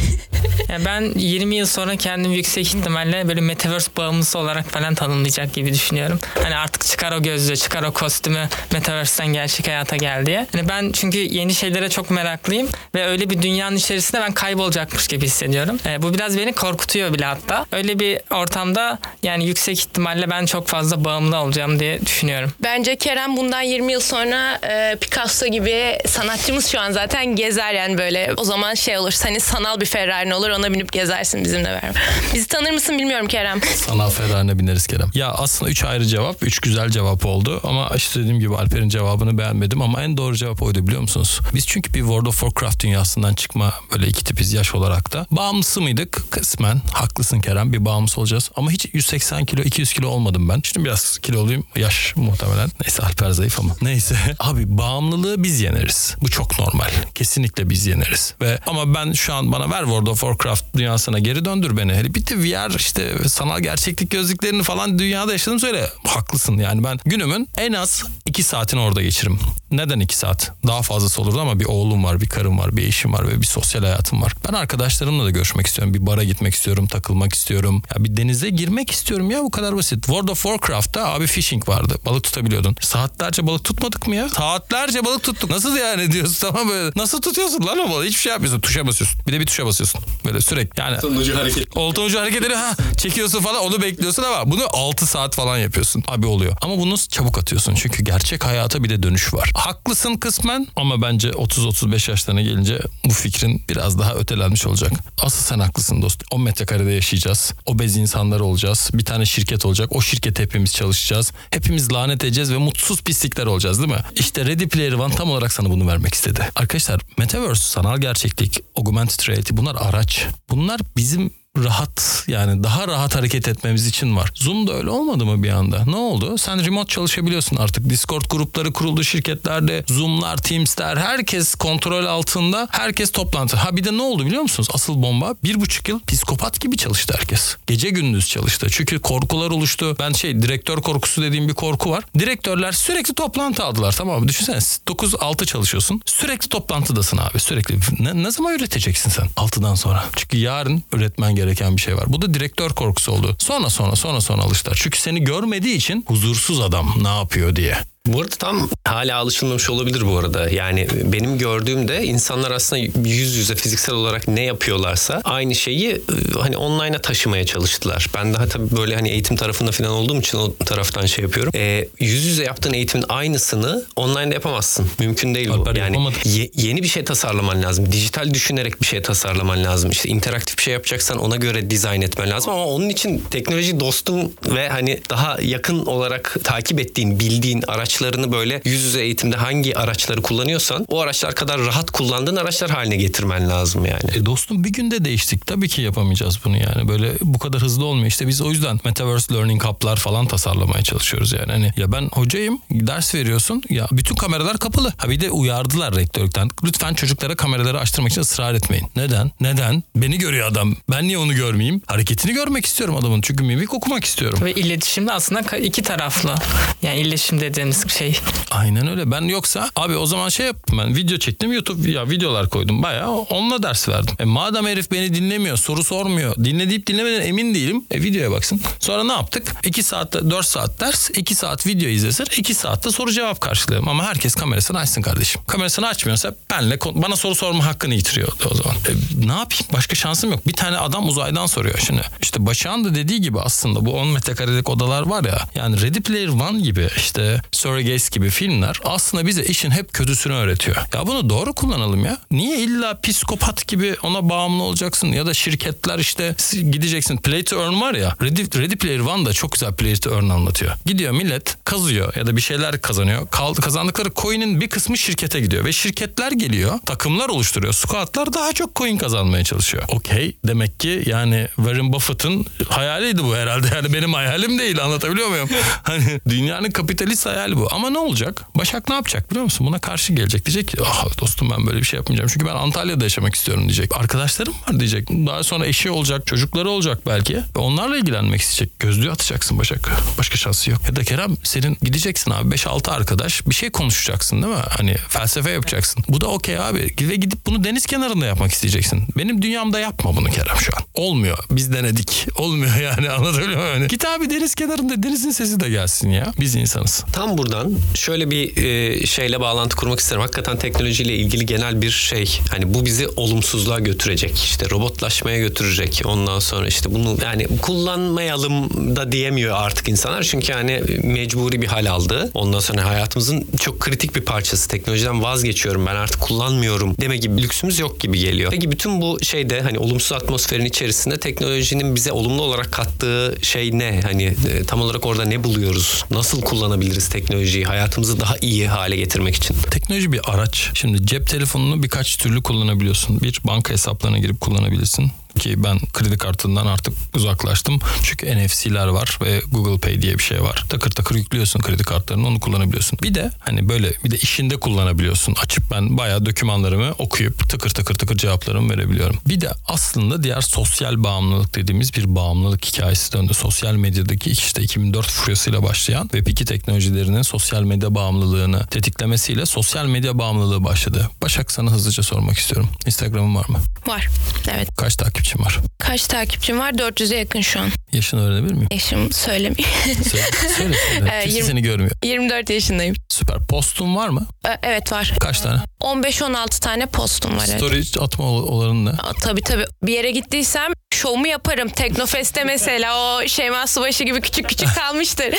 [0.68, 5.72] Ya ben 20 yıl sonra kendimi yüksek ihtimalle böyle metaverse bağımlısı olarak falan tanımlayacak gibi
[5.72, 6.18] düşünüyorum.
[6.42, 10.46] Hani artık çıkar o gözlüğü, çıkar o kostümü metaverse'ten gerçek hayata gel diye.
[10.52, 15.26] Hani ben çünkü yeni şeylere çok meraklıyım ve öyle bir dünyanın içerisinde ben kaybolacakmış gibi
[15.26, 15.78] hissediyorum.
[15.86, 17.66] E, bu biraz beni korkutuyor bile hatta.
[17.72, 22.52] Öyle bir ortamda yani yüksek ihtimalle ben çok fazla bağımlı olacağım diye düşünüyorum.
[22.62, 27.98] Bence Kerem bundan 20 yıl sonra e, Picasso gibi sanatçımız şu an zaten gezer yani
[27.98, 28.30] böyle.
[28.36, 32.02] O zaman şey olur hani sanal bir Ferrari olur ona binip gezersin bizimle beraber.
[32.34, 33.60] Bizi tanır mısın bilmiyorum Kerem.
[33.76, 35.10] Sana Ferrari'ne bineriz Kerem.
[35.14, 36.42] Ya aslında üç ayrı cevap.
[36.42, 37.60] Üç güzel cevap oldu.
[37.64, 39.82] Ama işte dediğim gibi Alper'in cevabını beğenmedim.
[39.82, 41.40] Ama en doğru cevap oydu biliyor musunuz?
[41.54, 45.26] Biz çünkü bir World of Warcraft dünyasından çıkma böyle iki tipiz yaş olarak da.
[45.30, 46.30] Bağımlısı mıydık?
[46.30, 46.80] Kısmen.
[46.92, 47.72] Haklısın Kerem.
[47.72, 48.50] Bir bağımlısı olacağız.
[48.56, 50.60] Ama hiç 180 kilo 200 kilo olmadım ben.
[50.64, 51.64] Şimdi biraz kiloluyum.
[51.76, 52.70] Yaş muhtemelen.
[52.80, 53.76] Neyse Alper zayıf ama.
[53.82, 54.16] Neyse.
[54.38, 56.16] Abi bağımlılığı biz yeneriz.
[56.22, 56.90] Bu çok normal.
[57.14, 58.34] Kesinlikle biz yeneriz.
[58.40, 61.94] Ve ama ben şu an bana ver World of Warcraft dünyasına geri döndür beni.
[61.94, 65.90] Hele bir de VR işte sanal gerçeklik gözlüklerini falan dünyada yaşadım söyle.
[66.06, 69.38] Haklısın yani ben günümün en az 2 saatini orada geçiririm.
[69.70, 70.52] Neden 2 saat?
[70.66, 73.46] Daha fazlası olurdu ama bir oğlum var, bir karım var, bir eşim var ve bir
[73.46, 74.32] sosyal hayatım var.
[74.48, 75.94] Ben arkadaşlarımla da görüşmek istiyorum.
[75.94, 77.82] Bir bara gitmek istiyorum, takılmak istiyorum.
[77.96, 80.06] Ya bir denize girmek istiyorum ya bu kadar basit.
[80.06, 81.94] World of Warcraft'ta abi fishing vardı.
[82.06, 82.76] Balık tutabiliyordun.
[82.80, 84.28] Saatlerce balık tutmadık mı ya?
[84.28, 85.50] Saatlerce balık tuttuk.
[85.50, 86.92] Nasıl yani diyorsun tamam böyle.
[86.96, 88.04] Nasıl tutuyorsun lan o balığı?
[88.04, 88.60] Hiçbir şey yapmıyorsun.
[88.60, 89.20] Tuşa basıyorsun.
[89.26, 90.00] Bir de bir tuşa basıyorsun.
[90.24, 90.80] Böyle sürekli.
[90.80, 91.76] Yani Sonucu hareket.
[91.76, 96.04] Ucu hareketleri ha çekiyorsun falan onu bekliyorsun ama bunu 6 saat falan yapıyorsun.
[96.08, 96.56] Abi oluyor.
[96.62, 99.50] Ama bunu çabuk atıyorsun çünkü gerçek hayata bir de dönüş var.
[99.54, 104.92] Haklısın kısmen ama bence 30-35 yaşlarına gelince bu fikrin biraz daha ötelenmiş olacak.
[105.22, 106.22] Asıl sen haklısın dost.
[106.30, 107.52] 10 metrekarede yaşayacağız.
[107.66, 108.90] Obez insanlar olacağız.
[108.94, 109.88] Bir tane şirket olacak.
[109.92, 111.32] O şirket hepimiz çalışacağız.
[111.50, 114.04] Hepimiz lanet edeceğiz ve mutsuz pislikler olacağız değil mi?
[114.16, 116.48] İşte Ready Player One tam olarak sana bunu vermek istedi.
[116.54, 120.26] Arkadaşlar Metaverse, sanal gerçeklik, augmented reality bunlar araç.
[120.50, 124.30] Bunlar bizim rahat yani daha rahat hareket etmemiz için var.
[124.34, 125.84] Zoom'da öyle olmadı mı bir anda?
[125.86, 126.38] Ne oldu?
[126.38, 127.90] Sen remote çalışabiliyorsun artık.
[127.90, 129.84] Discord grupları kuruldu şirketlerde.
[129.88, 132.68] Zoom'lar, Teams'ler herkes kontrol altında.
[132.70, 133.56] Herkes toplantı.
[133.56, 134.68] Ha bir de ne oldu biliyor musunuz?
[134.74, 137.56] Asıl bomba bir buçuk yıl psikopat gibi çalıştı herkes.
[137.66, 138.66] Gece gündüz çalıştı.
[138.70, 139.96] Çünkü korkular oluştu.
[139.98, 142.04] Ben şey direktör korkusu dediğim bir korku var.
[142.18, 144.28] Direktörler sürekli toplantı aldılar tamam mı?
[144.28, 146.02] Düşünsene 9-6 çalışıyorsun.
[146.06, 147.76] Sürekli toplantıdasın abi sürekli.
[147.98, 150.04] Ne, ne zaman üreteceksin sen 6'dan sonra?
[150.16, 152.04] Çünkü yarın üretmen gereken bir şey var.
[152.08, 153.36] Bu da direktör korkusu oldu.
[153.38, 154.78] Sonra sonra sonra sonra alıştılar.
[154.82, 157.78] Çünkü seni görmediği için huzursuz adam ne yapıyor diye.
[158.06, 160.50] Bu arada tam hala alışılmamış olabilir bu arada.
[160.50, 166.00] Yani benim gördüğümde insanlar aslında yüz yüze fiziksel olarak ne yapıyorlarsa aynı şeyi e,
[166.40, 168.06] hani online'a taşımaya çalıştılar.
[168.14, 171.52] Ben daha tabii böyle hani eğitim tarafında falan olduğum için o taraftan şey yapıyorum.
[171.54, 174.90] E, yüz yüze yaptığın eğitimin aynısını online'da yapamazsın.
[174.98, 175.52] Mümkün değil bu.
[175.78, 177.92] Yani ye- yeni bir şey tasarlaman lazım.
[177.92, 179.90] Dijital düşünerek bir şey tasarlaman lazım.
[179.90, 184.32] İşte interaktif bir şey yapacaksan ona göre dizayn etmen lazım ama onun için teknoloji dostum
[184.46, 190.22] ve hani daha yakın olarak takip ettiğin, bildiğin araçlarını böyle yüz yüze eğitimde hangi araçları
[190.22, 194.02] kullanıyorsan o araçlar kadar rahat kullandığın araçlar haline getirmen lazım yani.
[194.14, 195.46] E dostum bir günde değiştik.
[195.46, 196.88] Tabii ki yapamayacağız bunu yani.
[196.88, 198.06] Böyle bu kadar hızlı olmuyor.
[198.06, 201.52] İşte biz o yüzden Metaverse Learning Hub'lar falan tasarlamaya çalışıyoruz yani.
[201.52, 203.62] Hani ya ben hocayım, ders veriyorsun.
[203.70, 204.92] Ya bütün kameralar kapalı.
[204.96, 206.48] Ha bir de uyardılar rektörlükten.
[206.64, 208.86] Lütfen çocuklara kameraları açtırmak için ısrar etmeyin.
[208.96, 209.30] Neden?
[209.40, 209.82] Neden?
[209.96, 210.76] Beni görüyor adam.
[210.90, 211.82] Ben niye onu görmeyeyim?
[211.86, 213.20] Hareketini görmek istiyorum adamın.
[213.20, 214.38] Çünkü mimik okumak istiyorum.
[214.42, 216.34] Ve iletişimde aslında iki taraflı.
[216.82, 218.20] Yani iletişim dediğimiz şey.
[218.50, 219.10] Aynen öyle.
[219.10, 220.96] Ben yoksa abi o zaman şey yaptım ben.
[220.96, 222.82] Video çektim YouTube ya videolar koydum.
[222.82, 224.14] Bayağı onunla ders verdim.
[224.18, 226.44] E madem herif beni dinlemiyor, soru sormuyor.
[226.44, 227.84] Dinle deyip dinlemeden emin değilim.
[227.90, 228.60] E videoya baksın.
[228.80, 229.54] Sonra ne yaptık?
[229.64, 233.88] 2 saatte 4 saat ders, 2 saat video izlesin, 2 saatte soru cevap karşılayalım.
[233.88, 235.42] Ama herkes kamerasını açsın kardeşim.
[235.46, 238.76] Kamerasını açmıyorsa benle bana soru sorma hakkını yitiriyor o zaman.
[238.76, 239.64] E, ne yapayım?
[239.72, 240.46] Başka şansım yok.
[240.46, 242.02] Bir tane adam uzaydan soruyor şimdi.
[242.22, 245.38] İşte Başak'ın da dediği gibi aslında bu 10 metrekarelik odalar var ya.
[245.54, 250.34] Yani Ready Player One gibi işte Surrogates gibi film filmler aslında bize işin hep kötüsünü
[250.34, 250.76] öğretiyor.
[250.94, 252.18] Ya bunu doğru kullanalım ya.
[252.30, 257.80] Niye illa psikopat gibi ona bağımlı olacaksın ya da şirketler işte gideceksin play to earn
[257.80, 260.72] var ya Ready, Ready Player One da çok güzel play to earn anlatıyor.
[260.86, 263.28] Gidiyor millet kazıyor ya da bir şeyler kazanıyor.
[263.30, 267.72] Kal- kazandıkları coin'in bir kısmı şirkete gidiyor ve şirketler geliyor takımlar oluşturuyor.
[267.72, 269.84] Squadlar daha çok coin kazanmaya çalışıyor.
[269.88, 273.66] Okey demek ki yani Warren Buffett'ın hayaliydi bu herhalde.
[273.74, 275.48] Yani benim hayalim değil anlatabiliyor muyum?
[275.82, 277.68] hani dünyanın kapitalist hayali bu.
[277.72, 278.41] Ama ne olacak?
[278.54, 279.66] Başak ne yapacak biliyor musun?
[279.66, 280.46] Buna karşı gelecek.
[280.46, 282.30] Diyecek ki ah dostum ben böyle bir şey yapmayacağım.
[282.32, 283.96] Çünkü ben Antalya'da yaşamak istiyorum diyecek.
[283.96, 285.08] Arkadaşlarım var diyecek.
[285.10, 287.36] Daha sonra eşi olacak, çocukları olacak belki.
[287.36, 288.80] Ve onlarla ilgilenmek isteyecek.
[288.80, 289.90] Gözlüğü atacaksın Başak.
[290.18, 290.80] Başka şansı yok.
[290.88, 294.62] Ya da Kerem senin gideceksin abi 5-6 arkadaş bir şey konuşacaksın değil mi?
[294.68, 296.04] Hani felsefe yapacaksın.
[296.08, 296.94] Bu da okey abi.
[297.00, 299.04] Ve gidip bunu deniz kenarında yapmak isteyeceksin.
[299.18, 300.82] Benim dünyamda yapma bunu Kerem şu an.
[300.94, 301.38] Olmuyor.
[301.50, 302.26] Biz denedik.
[302.36, 303.72] Olmuyor yani anlatabiliyor muyum?
[303.74, 306.32] Yani git abi deniz kenarında denizin sesi de gelsin ya.
[306.40, 307.04] Biz insanız.
[307.12, 310.20] Tam buradan şöyle bir e, şeyle bağlantı kurmak isterim.
[310.22, 312.38] Hakikaten teknolojiyle ilgili genel bir şey.
[312.50, 314.34] Hani bu bizi olumsuzluğa götürecek.
[314.34, 316.02] İşte robotlaşmaya götürecek.
[316.04, 320.22] Ondan sonra işte bunu yani kullanmayalım da diyemiyor artık insanlar.
[320.22, 322.30] Çünkü hani mecburi bir hal aldı.
[322.34, 324.68] Ondan sonra hayatımızın çok kritik bir parçası.
[324.68, 328.50] Teknolojiden vazgeçiyorum ben artık kullanmıyorum deme gibi bir lüksümüz yok gibi geliyor.
[328.50, 334.00] Peki bütün bu şeyde hani olumsuz atmosferin içerisinde teknolojinin bize olumlu olarak kattığı şey ne?
[334.02, 336.04] Hani e, tam olarak orada ne buluyoruz?
[336.10, 339.56] Nasıl kullanabiliriz teknolojiyi hayatımızı daha iyi hale getirmek için?
[339.70, 340.70] Teknoloji bir araç.
[340.74, 343.20] Şimdi cep telefonunu birkaç türlü kullanabiliyorsun.
[343.20, 345.10] Bir banka hesaplarına girip kullanabilirsin
[345.42, 347.78] ki ben kredi kartından artık uzaklaştım.
[348.02, 350.64] Çünkü NFC'ler var ve Google Pay diye bir şey var.
[350.68, 352.98] Takır takır yüklüyorsun kredi kartlarını onu kullanabiliyorsun.
[353.02, 355.34] Bir de hani böyle bir de işinde kullanabiliyorsun.
[355.42, 359.16] Açıp ben bayağı dokümanlarımı okuyup tıkır tıkır tıkır cevaplarımı verebiliyorum.
[359.28, 363.34] Bir de aslında diğer sosyal bağımlılık dediğimiz bir bağımlılık hikayesi döndü.
[363.34, 370.18] Sosyal medyadaki işte 2004 furyasıyla başlayan ve Web2 teknolojilerinin sosyal medya bağımlılığını tetiklemesiyle sosyal medya
[370.18, 371.10] bağımlılığı başladı.
[371.22, 372.68] Başak sana hızlıca sormak istiyorum.
[372.86, 373.58] Instagram'ın var mı?
[373.86, 374.08] Var.
[374.54, 374.68] Evet.
[374.76, 374.96] Kaç
[375.38, 375.58] takipçin var?
[375.78, 376.72] Kaç takipçim var?
[376.72, 377.68] 400'e yakın şu an.
[377.92, 378.68] Yaşını öğrenebilir miyim?
[378.70, 379.70] Eşim söylemeyeyim.
[380.10, 380.24] Söyle,
[380.56, 380.74] söyle.
[380.98, 381.12] söyle.
[381.24, 381.90] Ee, seni görmüyor.
[382.04, 382.94] 24 yaşındayım.
[383.08, 383.46] Süper.
[383.46, 384.26] Postun var mı?
[384.48, 385.12] Ee, Evet var.
[385.20, 385.60] Kaç tane?
[385.80, 387.44] 15-16 tane postum var.
[387.48, 387.56] Evet.
[387.58, 388.90] Story atma ol- olanın ne?
[388.90, 389.64] Aa, Tabii tabii.
[389.82, 391.68] Bir yere gittiysem şovumu yaparım.
[391.68, 395.34] Teknofest'te mesela o Şeyma Subaşı gibi küçük küçük kalmıştır.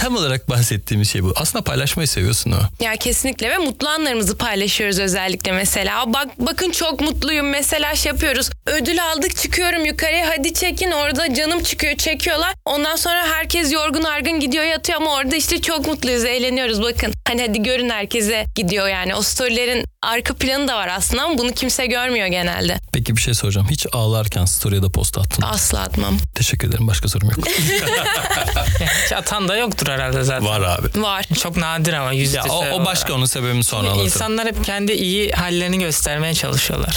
[0.00, 1.32] Tam olarak bahsettiğimiz şey bu.
[1.36, 2.84] Aslında paylaşmayı seviyorsun o.
[2.84, 6.12] ya kesinlikle ve mutlu anlarımızı paylaşıyoruz özellikle mesela.
[6.14, 8.45] Bak bakın çok mutluyum mesela şey yapıyoruz.
[8.66, 12.54] Ödül aldık çıkıyorum yukarıya hadi çekin orada canım çıkıyor çekiyorlar.
[12.64, 17.12] Ondan sonra herkes yorgun argın gidiyor yatıyor ama orada işte çok mutluyuz eğleniyoruz bakın.
[17.28, 19.14] Hani hadi görün herkese gidiyor yani.
[19.14, 22.76] O storylerin arka planı da var aslında ama bunu kimse görmüyor genelde.
[22.92, 23.66] Peki bir şey soracağım.
[23.70, 25.44] Hiç ağlarken story'e de post attın.
[25.44, 25.50] mı?
[25.50, 26.18] Asla atmam.
[26.34, 26.88] Teşekkür ederim.
[26.88, 27.38] Başka sorum yok.
[29.04, 30.46] Hiç atan da yoktur herhalde zaten.
[30.46, 31.02] Var abi.
[31.02, 31.24] Var.
[31.42, 34.04] Çok nadir ama yüzde o, o başka onun sebebini sonra anlatırım.
[34.06, 36.96] İnsanlar hep kendi iyi hallerini göstermeye çalışıyorlar.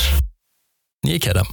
[1.04, 1.46] Niye Kerem?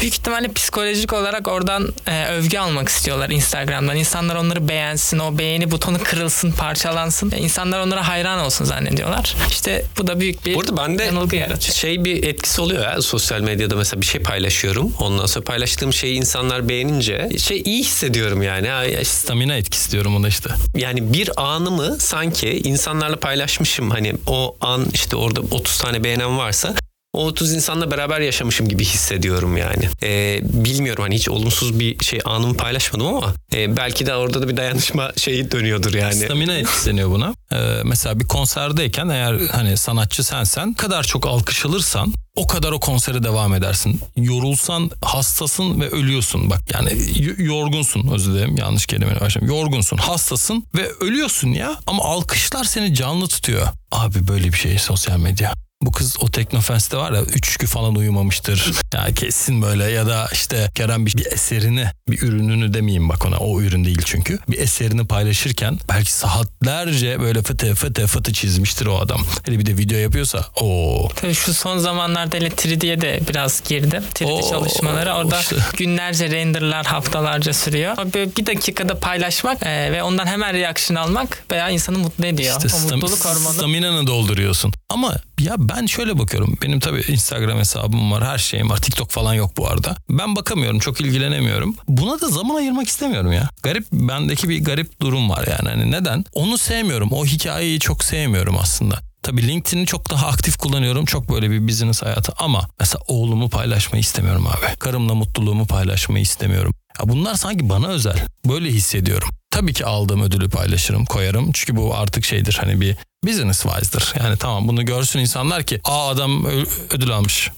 [0.00, 3.96] Büyük ihtimalle psikolojik olarak oradan e, övgü almak istiyorlar Instagram'dan.
[3.96, 7.30] İnsanlar onları beğensin, o beğeni butonu kırılsın, parçalansın.
[7.30, 9.36] E, İnsanlar onlara hayran olsun zannediyorlar.
[9.50, 11.74] İşte bu da büyük bir Burada bende yanılgı yaratıyor.
[11.74, 14.92] şey bir etkisi oluyor ya sosyal medyada mesela bir şey paylaşıyorum.
[15.00, 19.04] Ondan sonra paylaştığım şeyi insanlar beğenince şey iyi hissediyorum yani.
[19.04, 20.50] Stamina etkisi diyorum ona işte.
[20.76, 23.90] Yani bir anımı sanki insanlarla paylaşmışım.
[23.90, 26.74] Hani o an işte orada 30 tane beğenen varsa
[27.12, 29.88] o 30 insanla beraber yaşamışım gibi hissediyorum yani.
[30.02, 34.48] Ee, bilmiyorum hani hiç olumsuz bir şey anımı paylaşmadım ama e, belki de orada da
[34.48, 36.14] bir dayanışma şeyi dönüyordur yani.
[36.14, 37.34] Stamina etkisi deniyor buna.
[37.52, 42.80] Ee, mesela bir konserdeyken eğer hani sanatçı sensen kadar çok alkış alırsan o kadar o
[42.80, 44.00] konsere devam edersin.
[44.16, 46.50] Yorulsan hastasın ve ölüyorsun.
[46.50, 46.90] Bak yani
[47.38, 49.48] yorgunsun özür dilerim yanlış kelimeyle başladım.
[49.48, 51.76] Yorgunsun, hastasın ve ölüyorsun ya.
[51.86, 53.66] Ama alkışlar seni canlı tutuyor.
[53.92, 55.52] Abi böyle bir şey sosyal medya.
[55.82, 58.72] Bu kız o Teknofest'te var ya 3 gün falan uyumamıştır.
[58.94, 63.36] ya kesin böyle ya da işte Kerem bir, bir eserini bir ürününü demeyeyim bak ona
[63.36, 64.38] o ürün değil çünkü.
[64.48, 69.20] Bir eserini paylaşırken belki saatlerce böyle fıtı fıtı fıtı çizmiştir o adam.
[69.46, 74.02] Hele bir de video yapıyorsa o Tabii şu son zamanlarda hele 3D'ye de biraz girdim.
[74.14, 75.12] 3D Oo, çalışmaları.
[75.12, 75.56] Orada işte.
[75.76, 77.96] günlerce renderlar haftalarca sürüyor.
[78.14, 82.56] Böyle bir dakikada paylaşmak e, ve ondan hemen reaction almak bayağı insanı mutlu ediyor.
[82.66, 83.52] İşte o mutluluk hormonu.
[83.54, 84.72] staminanı dolduruyorsun.
[84.90, 86.56] Ama ya ben şöyle bakıyorum.
[86.62, 88.76] Benim tabii Instagram hesabım var, her şeyim var.
[88.76, 89.96] TikTok falan yok bu arada.
[90.10, 91.76] Ben bakamıyorum, çok ilgilenemiyorum.
[91.88, 93.48] Buna da zaman ayırmak istemiyorum ya.
[93.62, 95.68] Garip, bendeki bir garip durum var yani.
[95.68, 96.24] Hani neden?
[96.32, 97.12] Onu sevmiyorum.
[97.12, 98.98] O hikayeyi çok sevmiyorum aslında.
[99.22, 101.04] Tabii LinkedIn'i çok daha aktif kullanıyorum.
[101.04, 104.76] Çok böyle bir business hayatı ama mesela oğlumu paylaşmayı istemiyorum abi.
[104.78, 106.74] Karımla mutluluğumu paylaşmayı istemiyorum.
[107.00, 108.26] Ya bunlar sanki bana özel.
[108.48, 109.28] Böyle hissediyorum.
[109.50, 111.50] tabii ki aldığım ödülü paylaşırım, koyarım.
[111.52, 114.14] Çünkü bu artık şeydir hani bir business wise'dır.
[114.20, 116.46] Yani tamam bunu görsün insanlar ki aa adam
[116.90, 117.50] ödül almış.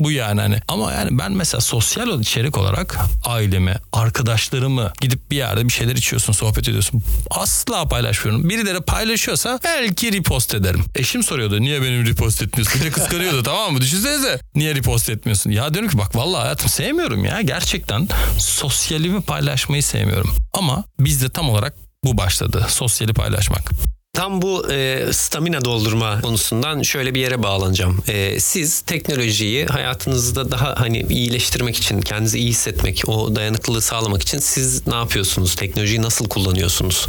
[0.00, 0.58] Bu yani hani.
[0.68, 6.32] Ama yani ben mesela sosyal içerik olarak aileme, arkadaşlarımı gidip bir yerde bir şeyler içiyorsun,
[6.32, 7.02] sohbet ediyorsun.
[7.30, 8.48] Asla paylaşmıyorum.
[8.48, 10.84] Birileri paylaşıyorsa belki repost ederim.
[10.94, 12.80] Eşim soruyordu niye benim repost etmiyorsun?
[12.80, 13.80] Bir de kıskanıyordu tamam mı?
[13.80, 15.50] Düşünsenize niye repost etmiyorsun?
[15.50, 17.40] Ya diyorum ki bak vallahi hayatım sevmiyorum ya.
[17.40, 20.34] Gerçekten sosyalimi paylaşmayı sevmiyorum.
[20.52, 21.74] Ama bizde tam olarak
[22.04, 22.66] bu başladı.
[22.68, 23.70] Sosyali paylaşmak.
[24.16, 28.02] Tam bu e, stamina doldurma konusundan şöyle bir yere bağlanacağım.
[28.08, 34.38] E, siz teknolojiyi hayatınızda daha hani iyileştirmek için, kendinizi iyi hissetmek, o dayanıklılığı sağlamak için
[34.38, 35.54] siz ne yapıyorsunuz?
[35.54, 37.06] Teknolojiyi nasıl kullanıyorsunuz?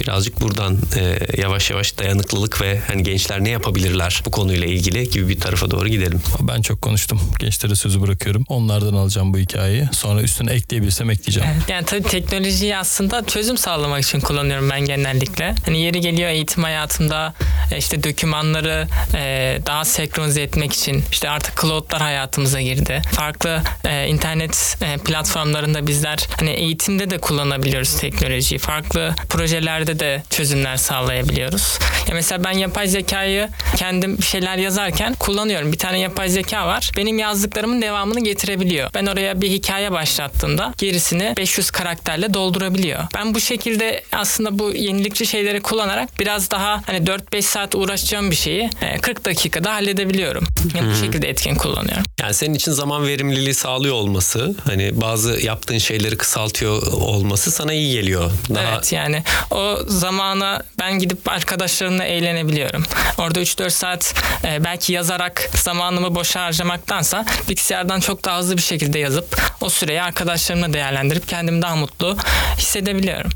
[0.00, 5.28] Birazcık buradan e, yavaş yavaş dayanıklılık ve hani gençler ne yapabilirler bu konuyla ilgili gibi
[5.28, 6.22] bir tarafa doğru gidelim.
[6.40, 7.20] Ben çok konuştum.
[7.38, 8.44] Gençlere sözü bırakıyorum.
[8.48, 9.88] Onlardan alacağım bu hikayeyi.
[9.92, 11.50] Sonra üstüne ekleyebilsem ekleyeceğim.
[11.68, 15.54] Yani tabii teknolojiyi aslında çözüm sağlamak için kullanıyorum ben genellikle.
[15.64, 17.34] Hani yeri geliyor eğitim hayatımda
[17.72, 23.02] e, işte dokümanları e, daha senkronize etmek için işte artık cloud'lar hayatımıza girdi.
[23.12, 28.58] Farklı e, internet platformlarında bizler hani eğitimde de kullanabiliyoruz teknolojiyi.
[28.58, 31.78] Farklı projelerde de çözümler sağlayabiliyoruz.
[32.08, 35.72] Ya mesela ben yapay zekayı kendim bir şeyler yazarken kullanıyorum.
[35.72, 36.90] Bir tane yapay zeka var.
[36.96, 38.90] Benim yazdıklarımın devamını getirebiliyor.
[38.94, 43.04] Ben oraya bir hikaye başlattığımda gerisini 500 karakterle doldurabiliyor.
[43.14, 48.36] Ben bu şekilde aslında bu yenilikçi şeyleri kullanarak biraz daha hani 4-5 saat uğraşacağım bir
[48.36, 50.44] şeyi e, 40 dakikada halledebiliyorum.
[50.74, 52.04] Yani bu şekilde etkin kullanıyorum.
[52.20, 57.92] Yani senin için zaman verimliliği sağlıyor olması, hani bazı yaptığın şeyleri kısaltıyor olması sana iyi
[57.92, 58.30] geliyor.
[58.54, 62.84] Daha Evet yani o zamana ben gidip arkadaşlarımla eğlenebiliyorum.
[63.18, 68.98] Orada 3-4 saat e, belki yazarak zamanımı boşa harcamaktansa bilgisayardan çok daha hızlı bir şekilde
[68.98, 72.16] yazıp o süreyi arkadaşlarımla değerlendirip kendimi daha mutlu
[72.58, 73.30] hissedebiliyorum.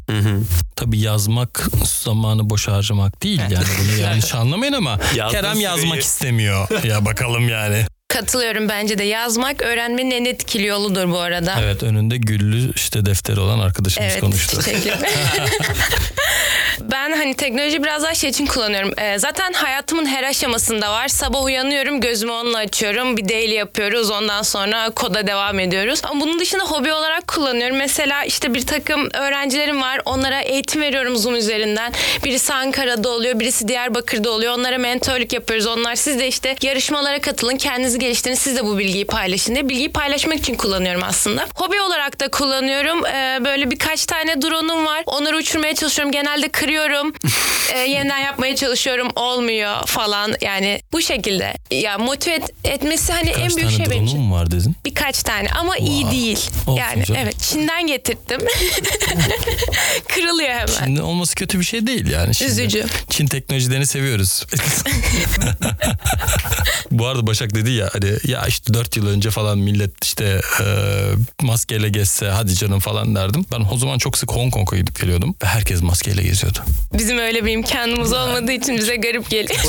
[0.81, 4.99] Tabii yazmak zamanı boş harcamak değil yani bunu yanlış anlamayın ama
[5.31, 6.85] Kerem yazmak istemiyor.
[6.85, 7.87] ya bakalım yani.
[8.11, 9.05] Katılıyorum bence de.
[9.05, 11.55] Yazmak öğrenmenin en etkili yoludur bu arada.
[11.63, 14.61] Evet önünde güllü işte defteri olan arkadaşımız Evet, konuştu.
[14.61, 14.91] teşekkür
[16.81, 18.93] Ben hani teknoloji biraz daha şey için kullanıyorum.
[18.99, 21.09] Ee, zaten hayatımın her aşamasında var.
[21.09, 23.17] Sabah uyanıyorum, gözümü onunla açıyorum.
[23.17, 24.11] Bir daily yapıyoruz.
[24.11, 26.01] Ondan sonra koda devam ediyoruz.
[26.05, 27.77] Ama bunun dışında hobi olarak kullanıyorum.
[27.77, 30.01] Mesela işte bir takım öğrencilerim var.
[30.05, 31.93] Onlara eğitim veriyorum Zoom üzerinden.
[32.25, 34.55] Birisi Ankara'da oluyor, birisi Diyarbakır'da oluyor.
[34.59, 35.67] Onlara mentorluk yapıyoruz.
[35.67, 38.35] Onlar siz de işte yarışmalara katılın, kendinizi geliştirin.
[38.35, 39.69] Siz de bu bilgiyi paylaşın diye.
[39.69, 41.47] Bilgiyi paylaşmak için kullanıyorum aslında.
[41.55, 43.07] Hobi olarak da kullanıyorum.
[43.07, 45.03] Ee, böyle birkaç tane drone'um var.
[45.07, 46.13] Onları uçurmaya çalışıyorum.
[46.13, 47.15] Genelde kırıyorum.
[47.75, 49.09] Ee, yeniden yapmaya çalışıyorum.
[49.17, 50.35] Olmuyor falan.
[50.41, 51.55] Yani bu şekilde.
[51.71, 54.33] Ya motive et- etmesi hani Kaç en büyük şey benim için.
[54.33, 54.77] var dedin?
[54.85, 56.17] Birkaç tane ama iyi Wow.
[56.17, 56.51] değil.
[56.67, 57.21] Olsun yani canım.
[57.25, 58.41] evet Çin'den getirttim.
[60.09, 60.85] Kırılıyor hemen.
[60.85, 62.35] Şimdi olması kötü bir şey değil yani.
[62.35, 62.51] Şimdi.
[62.51, 62.85] Üzücü.
[63.11, 64.47] Çin teknolojilerini seviyoruz.
[67.01, 70.67] Bu arada Başak dedi ya hani ya işte 4 yıl önce falan millet işte e,
[71.43, 73.47] maskeyle gezse hadi canım falan derdim.
[73.53, 76.59] Ben o zaman çok sık Hong Kong'a gidip geliyordum ve herkes maskeyle geziyordu.
[76.99, 79.61] Bizim öyle bir imkanımız olmadığı için bize garip geliyor.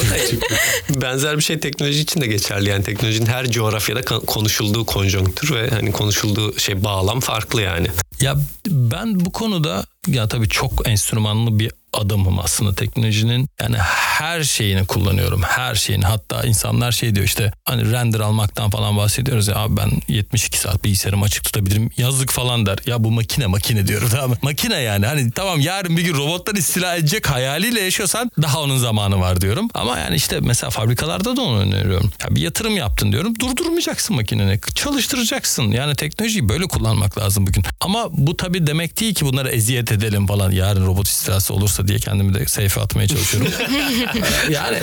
[1.02, 2.70] benzer bir şey teknoloji için de geçerli.
[2.70, 7.88] Yani teknolojinin her coğrafyada konuşulduğu konjonktür ve hani konuşulduğu şey bağlam farklı yani.
[8.22, 8.36] Ya
[8.68, 13.50] ben bu konuda ya tabii çok enstrümanlı bir adamım aslında teknolojinin.
[13.62, 16.06] Yani her şeyini kullanıyorum her şeyini.
[16.06, 20.84] Hatta insanlar şey diyor işte hani render almaktan falan bahsediyoruz ya abi ben 72 saat
[20.84, 22.78] bilgisayarımı açık tutabilirim yazlık falan der.
[22.86, 24.38] Ya bu makine makine diyorum tamam mı?
[24.42, 25.06] makine yani.
[25.06, 29.68] Hani tamam yarın bir gün robotlar istila edecek hayaliyle yaşıyorsan daha onun zamanı var diyorum.
[29.74, 32.12] Ama yani işte mesela fabrikalarda da onu öneriyorum.
[32.24, 35.72] Ya bir yatırım yaptın diyorum durdurmayacaksın makineni çalıştıracaksın.
[35.72, 37.64] Yani teknolojiyi böyle kullanmak lazım bugün.
[37.82, 42.00] Ama bu tabii demek değil ki bunlara eziyet edelim falan yarın robot istilası olursa diye
[42.00, 43.52] kendimi de safe'e atmaya çalışıyorum
[44.52, 44.78] yani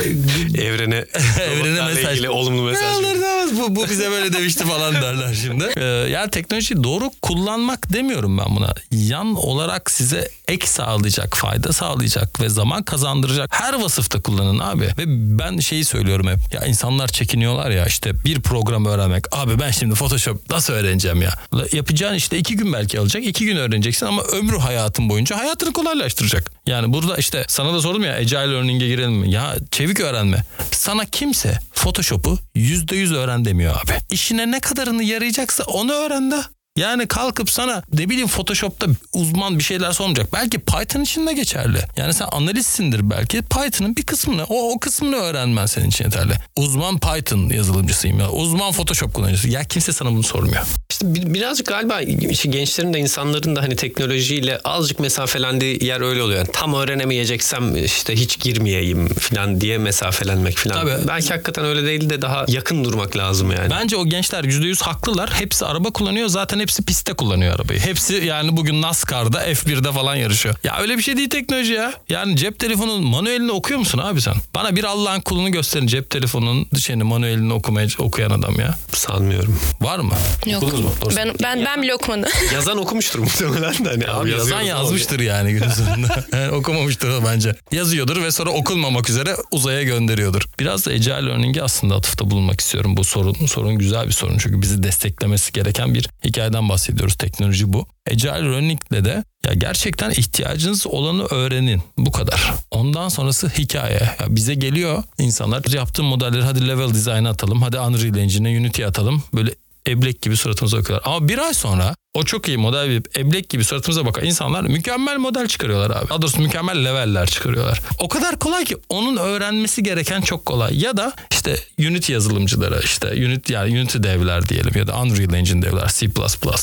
[0.59, 1.05] Evrene,
[1.41, 2.13] Evrene mesaj.
[2.13, 2.83] ilgili olumlu mesaj.
[2.83, 5.65] ne olur ne olmaz bu, bu bize böyle demişti falan derler şimdi.
[5.79, 8.75] Ee, yani teknolojiyi doğru kullanmak demiyorum ben buna.
[8.91, 14.85] Yan olarak size ek sağlayacak, fayda sağlayacak ve zaman kazandıracak her vasıfta kullanın abi.
[14.85, 15.05] Ve
[15.39, 16.55] ben şeyi söylüyorum hep.
[16.55, 19.25] Ya insanlar çekiniyorlar ya işte bir program öğrenmek.
[19.37, 21.35] Abi ben şimdi Photoshop nasıl öğreneceğim ya?
[21.73, 23.27] Yapacağın işte iki gün belki alacak.
[23.27, 26.51] iki gün öğreneceksin ama ömrü hayatın boyunca hayatını kolaylaştıracak.
[26.67, 29.31] Yani burada işte sana da sordum ya Agile Learning'e girelim mi?
[29.31, 30.45] Ya çevik öğrenme.
[30.73, 33.93] Sana kimse Photoshop'u %100 öğren demiyor abi.
[34.11, 36.43] İşine ne kadarını yarayacaksa onu öğren de.
[36.79, 40.33] Yani kalkıp sana ne bileyim Photoshop'ta uzman bir şeyler sormayacak.
[40.33, 41.79] Belki Python için de geçerli.
[41.97, 43.43] Yani sen analistsindir belki.
[43.43, 46.33] Python'ın bir kısmını o, o kısmını öğrenmen senin için yeterli.
[46.57, 48.31] Uzman Python yazılımcısıyım ya.
[48.31, 49.49] Uzman Photoshop kullanıcısı.
[49.49, 50.63] Ya kimse sana bunu sormuyor.
[50.91, 56.23] İşte bir- birazcık galiba işte gençlerin de insanların da hani teknolojiyle azıcık mesafelendiği yer öyle
[56.23, 56.39] oluyor.
[56.39, 60.81] Yani tam öğrenemeyeceksem işte hiç girmeyeyim falan diye mesafelenmek falan.
[60.87, 61.09] Tabii.
[61.09, 63.71] Belki hakikaten öyle değil de daha yakın durmak lazım yani.
[63.71, 65.31] Bence o gençler %100 haklılar.
[65.33, 66.29] Hepsi araba kullanıyor.
[66.29, 67.81] Zaten hepsi pistte kullanıyor arabayı.
[67.81, 70.55] Hepsi yani bugün NASCAR'da F1'de falan yarışıyor.
[70.65, 71.93] Ya öyle bir şey değil teknoloji ya.
[72.09, 74.35] Yani cep telefonunun manuelini okuyor musun abi sen?
[74.55, 78.75] Bana bir Allah'ın kulunu gösterin cep telefonunun şeyini manuelini okumaya, okuyan adam ya.
[78.93, 79.61] Sanmıyorum.
[79.81, 80.15] Var mı?
[80.47, 80.63] Yok.
[80.63, 80.91] Okudunuz mu?
[81.05, 82.31] Doğru Ben ben ben bile okumadım.
[82.55, 83.89] Yazan okumuştur muhtemelen de.
[83.89, 86.25] Hani Abi yazan yazıyoruz ama yazmıştır yani günün sonunda.
[86.33, 87.55] Yani okumamıştır o bence.
[87.73, 90.43] Yazıyordur ve sonra okunmamak üzere uzaya gönderiyordur.
[90.61, 92.97] Biraz da Agile Learning'e aslında atıfta bulunmak istiyorum.
[92.97, 94.39] Bu sorun sorun güzel bir sorun.
[94.39, 97.15] Çünkü bizi desteklemesi gereken bir hikayeden bahsediyoruz.
[97.15, 97.87] Teknoloji bu.
[98.11, 101.83] Agile Learning'le de ya gerçekten ihtiyacınız olanı öğrenin.
[101.99, 102.55] Bu kadar.
[102.71, 104.01] Ondan sonrası hikaye.
[104.21, 107.63] Ya bize geliyor insanlar yaptığım modelleri hadi level design'a atalım.
[107.63, 109.23] Hadi Unreal Engine'e Unity'ye atalım.
[109.35, 109.55] Böyle
[109.89, 111.11] eblek gibi suratımıza bakıyorlar.
[111.13, 115.17] Ama bir ay sonra o çok iyi model bir eblek gibi suratımıza bakan insanlar mükemmel
[115.17, 116.09] model çıkarıyorlar abi.
[116.09, 117.81] Daha doğrusu mükemmel leveller çıkarıyorlar.
[117.99, 120.81] O kadar kolay ki onun öğrenmesi gereken çok kolay.
[120.81, 125.63] Ya da işte Unity yazılımcıları işte Unity yani Unity devler diyelim ya da Unreal Engine
[125.63, 126.07] devler C++,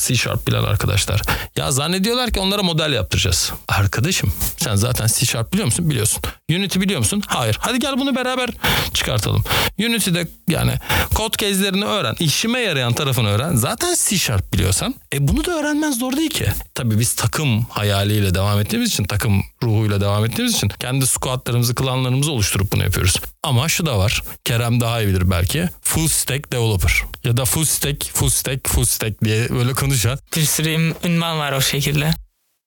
[0.08, 1.22] C Sharp bilen arkadaşlar.
[1.56, 3.52] Ya zannediyorlar ki onlara model yaptıracağız.
[3.68, 5.90] Arkadaşım sen zaten C Sharp biliyor musun?
[5.90, 6.22] Biliyorsun.
[6.52, 7.24] Unity biliyor musun?
[7.28, 7.58] Hayır.
[7.60, 8.50] Hadi gel bunu beraber
[8.94, 9.44] çıkartalım.
[9.80, 10.74] Unity'de yani
[11.14, 12.16] kod case'lerini öğren.
[12.20, 13.56] İşime yarayan tarafını öğren.
[13.56, 16.46] Zaten C Sharp biliyorsan e bunu da öğrenmen zor değil ki.
[16.76, 22.32] Tabii biz takım hayaliyle devam ettiğimiz için, takım ruhuyla devam ettiğimiz için kendi squadlarımızı, klanlarımızı
[22.32, 23.16] oluşturup bunu yapıyoruz.
[23.44, 24.24] Ama şu da var.
[24.46, 25.70] Kerem daha iyi bilir belki.
[25.82, 26.92] Full stack developer.
[27.24, 30.20] Ya da full stack, full stack, full stack diye böyle konuşan.
[30.36, 32.12] Bir sürü ün- ünvan var o şekilde.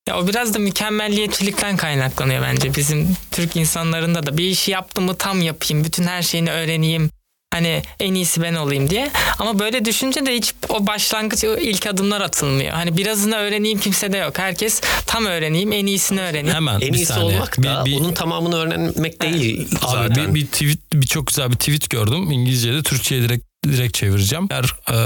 [0.08, 2.74] Ya o biraz da mükemmelliyetçilikten kaynaklanıyor bence.
[2.74, 7.10] Bizim Türk insanlarında da bir işi yaptım mı tam yapayım, bütün her şeyini öğreneyim.
[7.54, 9.10] Hani en iyisi ben olayım diye.
[9.38, 12.70] Ama böyle düşünce de hiç o başlangıç, o ilk adımlar atılmıyor.
[12.72, 14.38] Hani birazını öğreneyim kimse de yok.
[14.38, 16.54] Herkes tam öğreneyim, en iyisini öğreneyim.
[16.56, 17.36] Hemen En iyisi saniye.
[17.36, 20.34] olmak da Bir- bir- onun tamamını öğrenmek değil Abi zaten.
[20.34, 22.30] bir, bir tweet bir çok güzel bir tweet gördüm.
[22.32, 24.48] İngilizce'de Türkçe'ye direkt direkt çevireceğim.
[24.50, 24.96] Eğer eee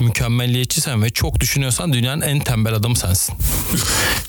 [0.00, 3.34] mükemmelliyetçisen ve çok düşünüyorsan dünyanın en tembel adamı sensin.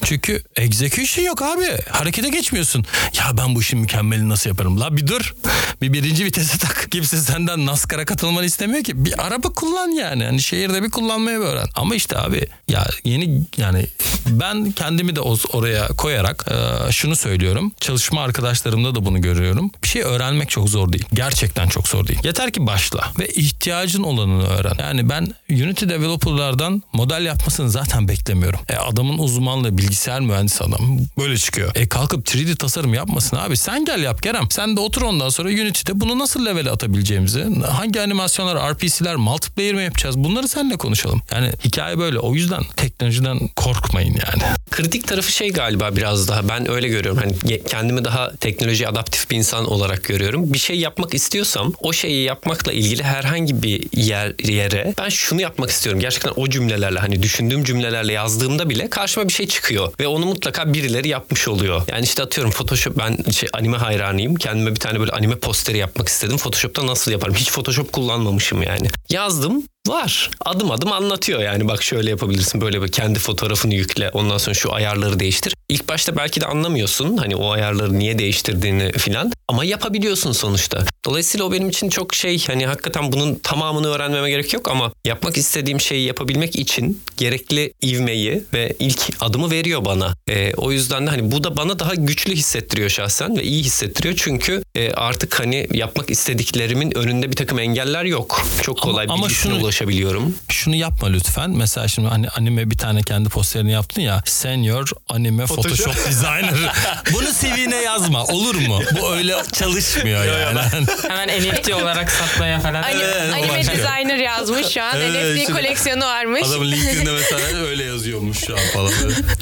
[0.03, 1.65] Çünkü execution yok abi.
[1.89, 2.85] Harekete geçmiyorsun.
[3.17, 4.79] Ya ben bu işin mükemmelini nasıl yaparım?
[4.79, 5.33] La bir dur.
[5.81, 6.87] Bir birinci vitese tak.
[6.91, 9.05] Kimse senden NASCAR'a katılmanı istemiyor ki.
[9.05, 10.23] Bir araba kullan yani.
[10.23, 11.67] Hani şehirde bir kullanmayı öğren.
[11.75, 13.85] Ama işte abi ya yeni yani
[14.27, 16.45] ben kendimi de oraya koyarak
[16.87, 17.71] e, şunu söylüyorum.
[17.79, 19.71] Çalışma arkadaşlarımda da bunu görüyorum.
[19.83, 21.05] Bir şey öğrenmek çok zor değil.
[21.13, 22.19] Gerçekten çok zor değil.
[22.23, 24.75] Yeter ki başla ve ihtiyacın olanını öğren.
[24.79, 25.27] Yani ben
[25.63, 28.59] Unity developerlardan model yapmasını zaten beklemiyorum.
[28.69, 30.99] E, adamın uzmanlığı bilgisayar mühendisi adam.
[31.17, 31.71] Böyle çıkıyor.
[31.75, 33.57] E kalkıp 3D tasarım yapmasın abi.
[33.57, 34.47] Sen gel yap Kerem.
[34.51, 39.83] Sen de otur ondan sonra Unity'de bunu nasıl level'e atabileceğimizi, hangi animasyonlar, RPC'ler, multiplayer mi
[39.83, 40.17] yapacağız?
[40.17, 41.21] Bunları seninle konuşalım.
[41.31, 42.19] Yani hikaye böyle.
[42.19, 44.43] O yüzden teknolojiden korkmayın yani.
[44.71, 47.21] Kritik tarafı şey galiba biraz daha ben öyle görüyorum.
[47.23, 50.53] Hani kendimi daha teknoloji adaptif bir insan olarak görüyorum.
[50.53, 55.69] Bir şey yapmak istiyorsam o şeyi yapmakla ilgili herhangi bir yer yere ben şunu yapmak
[55.69, 56.01] istiyorum.
[56.01, 60.73] Gerçekten o cümlelerle hani düşündüğüm cümlelerle yazdığımda bile karşıma bir şey çıkıyor ve onu mutlaka
[60.73, 61.81] birileri yapmış oluyor.
[61.87, 64.35] Yani işte atıyorum Photoshop ben şey, anime hayranıyım.
[64.35, 66.37] Kendime bir tane böyle anime posteri yapmak istedim.
[66.37, 67.35] Photoshop'ta nasıl yaparım?
[67.35, 68.87] Hiç Photoshop kullanmamışım yani.
[69.09, 70.29] Yazdım Var.
[70.45, 74.73] Adım adım anlatıyor yani bak şöyle yapabilirsin böyle bir kendi fotoğrafını yükle ondan sonra şu
[74.73, 75.53] ayarları değiştir.
[75.69, 80.85] İlk başta belki de anlamıyorsun hani o ayarları niye değiştirdiğini filan ama yapabiliyorsun sonuçta.
[81.05, 85.37] Dolayısıyla o benim için çok şey hani hakikaten bunun tamamını öğrenmeme gerek yok ama yapmak
[85.37, 90.13] istediğim şeyi yapabilmek için gerekli ivmeyi ve ilk adımı veriyor bana.
[90.29, 94.15] Ee, o yüzden de hani bu da bana daha güçlü hissettiriyor şahsen ve iyi hissettiriyor
[94.17, 98.41] çünkü e, artık hani yapmak istediklerimin önünde bir takım engeller yok.
[98.61, 100.35] Çok kolay ama bilgisine şunu- ulaşabiliyorum.
[100.49, 101.49] Şunu yapma lütfen.
[101.49, 104.21] Mesela şimdi hani anime bir tane kendi posterini yaptın ya.
[104.25, 106.53] Senior anime Photoshop, designer.
[107.13, 108.23] Bunu CV'ne yazma.
[108.23, 108.79] Olur mu?
[109.01, 110.59] Bu öyle çalışmıyor yani.
[111.07, 112.83] Hemen NFT olarak satmaya falan.
[112.83, 114.97] Ani- Evet, anime designer yazmış şu an.
[114.97, 116.41] Evet, NFT şimdi- koleksiyonu varmış.
[116.47, 118.91] Adamın LinkedIn'de mesela öyle yazıyormuş şu an falan.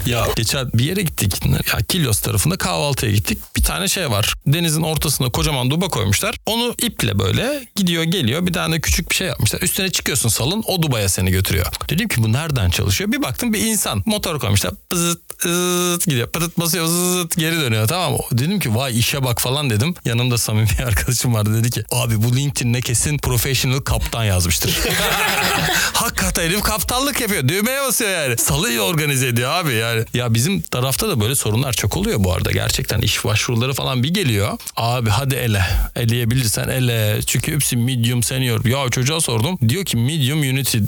[0.05, 1.33] ya geçen bir yere gittik.
[1.73, 3.37] Ya Kilyos tarafında kahvaltıya gittik.
[3.55, 4.33] Bir tane şey var.
[4.47, 6.35] Denizin ortasına kocaman duba koymuşlar.
[6.45, 8.47] Onu iple böyle gidiyor geliyor.
[8.47, 9.61] Bir tane küçük bir şey yapmışlar.
[9.61, 11.67] Üstüne çıkıyorsun salın o dubaya seni götürüyor.
[11.89, 13.11] Dedim ki bu nereden çalışıyor?
[13.11, 14.73] Bir baktım bir insan motor koymuşlar.
[14.91, 16.27] Bızıt zıt gidiyor.
[16.27, 18.19] Pıtıt basıyor zıt geri dönüyor tamam mı?
[18.31, 19.95] Dedim ki vay işe bak falan dedim.
[20.05, 24.77] Yanımda samimi bir arkadaşım vardı dedi ki abi bu LinkedIn'e kesin professional kaptan yazmıştır.
[25.93, 27.47] Hakikaten herif kaptanlık yapıyor.
[27.47, 28.37] Düğmeye basıyor yani.
[28.37, 30.05] Salıyı organize ediyor abi yani.
[30.13, 32.51] Ya bizim tarafta da böyle sorunlar çok oluyor bu arada.
[32.51, 34.57] Gerçekten iş başvuruları falan bir geliyor.
[34.75, 35.61] Abi hadi ele.
[35.95, 37.19] Eleyebilirsen ele.
[37.25, 38.65] Çünkü hepsi medium senior.
[38.65, 39.57] Ya çocuğa sordum.
[39.69, 40.83] Diyor ki medium unity e,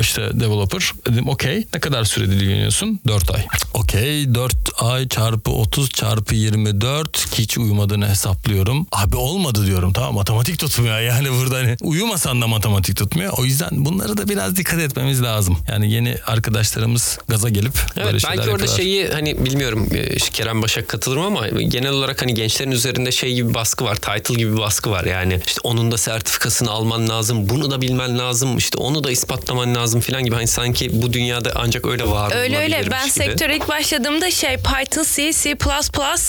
[0.00, 0.92] işte developer.
[1.08, 1.66] Dedim okey.
[1.74, 3.00] Ne kadar sürede ilgileniyorsun?
[3.06, 3.39] 4 ay.
[3.74, 8.86] Okey 4 ay çarpı 30 çarpı 24 hiç uyumadığını hesaplıyorum.
[8.92, 13.32] Abi olmadı diyorum tamam matematik tutmuyor yani burada hani uyumasan da matematik tutmuyor.
[13.38, 15.58] O yüzden bunları da biraz dikkat etmemiz lazım.
[15.68, 18.76] Yani yeni arkadaşlarımız gaza gelip Evet böyle şeyler belki orada yapıyorlar.
[18.76, 23.34] şeyi hani bilmiyorum e, Kerem Başak katılır mı ama genel olarak hani gençlerin üzerinde şey
[23.34, 23.96] gibi baskı var.
[23.96, 25.40] Title gibi bir baskı var yani.
[25.46, 27.48] işte onun da sertifikasını alman lazım.
[27.48, 28.58] Bunu da bilmen lazım.
[28.58, 30.34] işte onu da ispatlaman lazım falan gibi.
[30.34, 32.90] Hani sanki bu dünyada ancak öyle var Öyle öyle.
[32.90, 33.29] Ben gibi.
[33.30, 35.56] Sektöre ilk başladığımda şey Python, C, C++,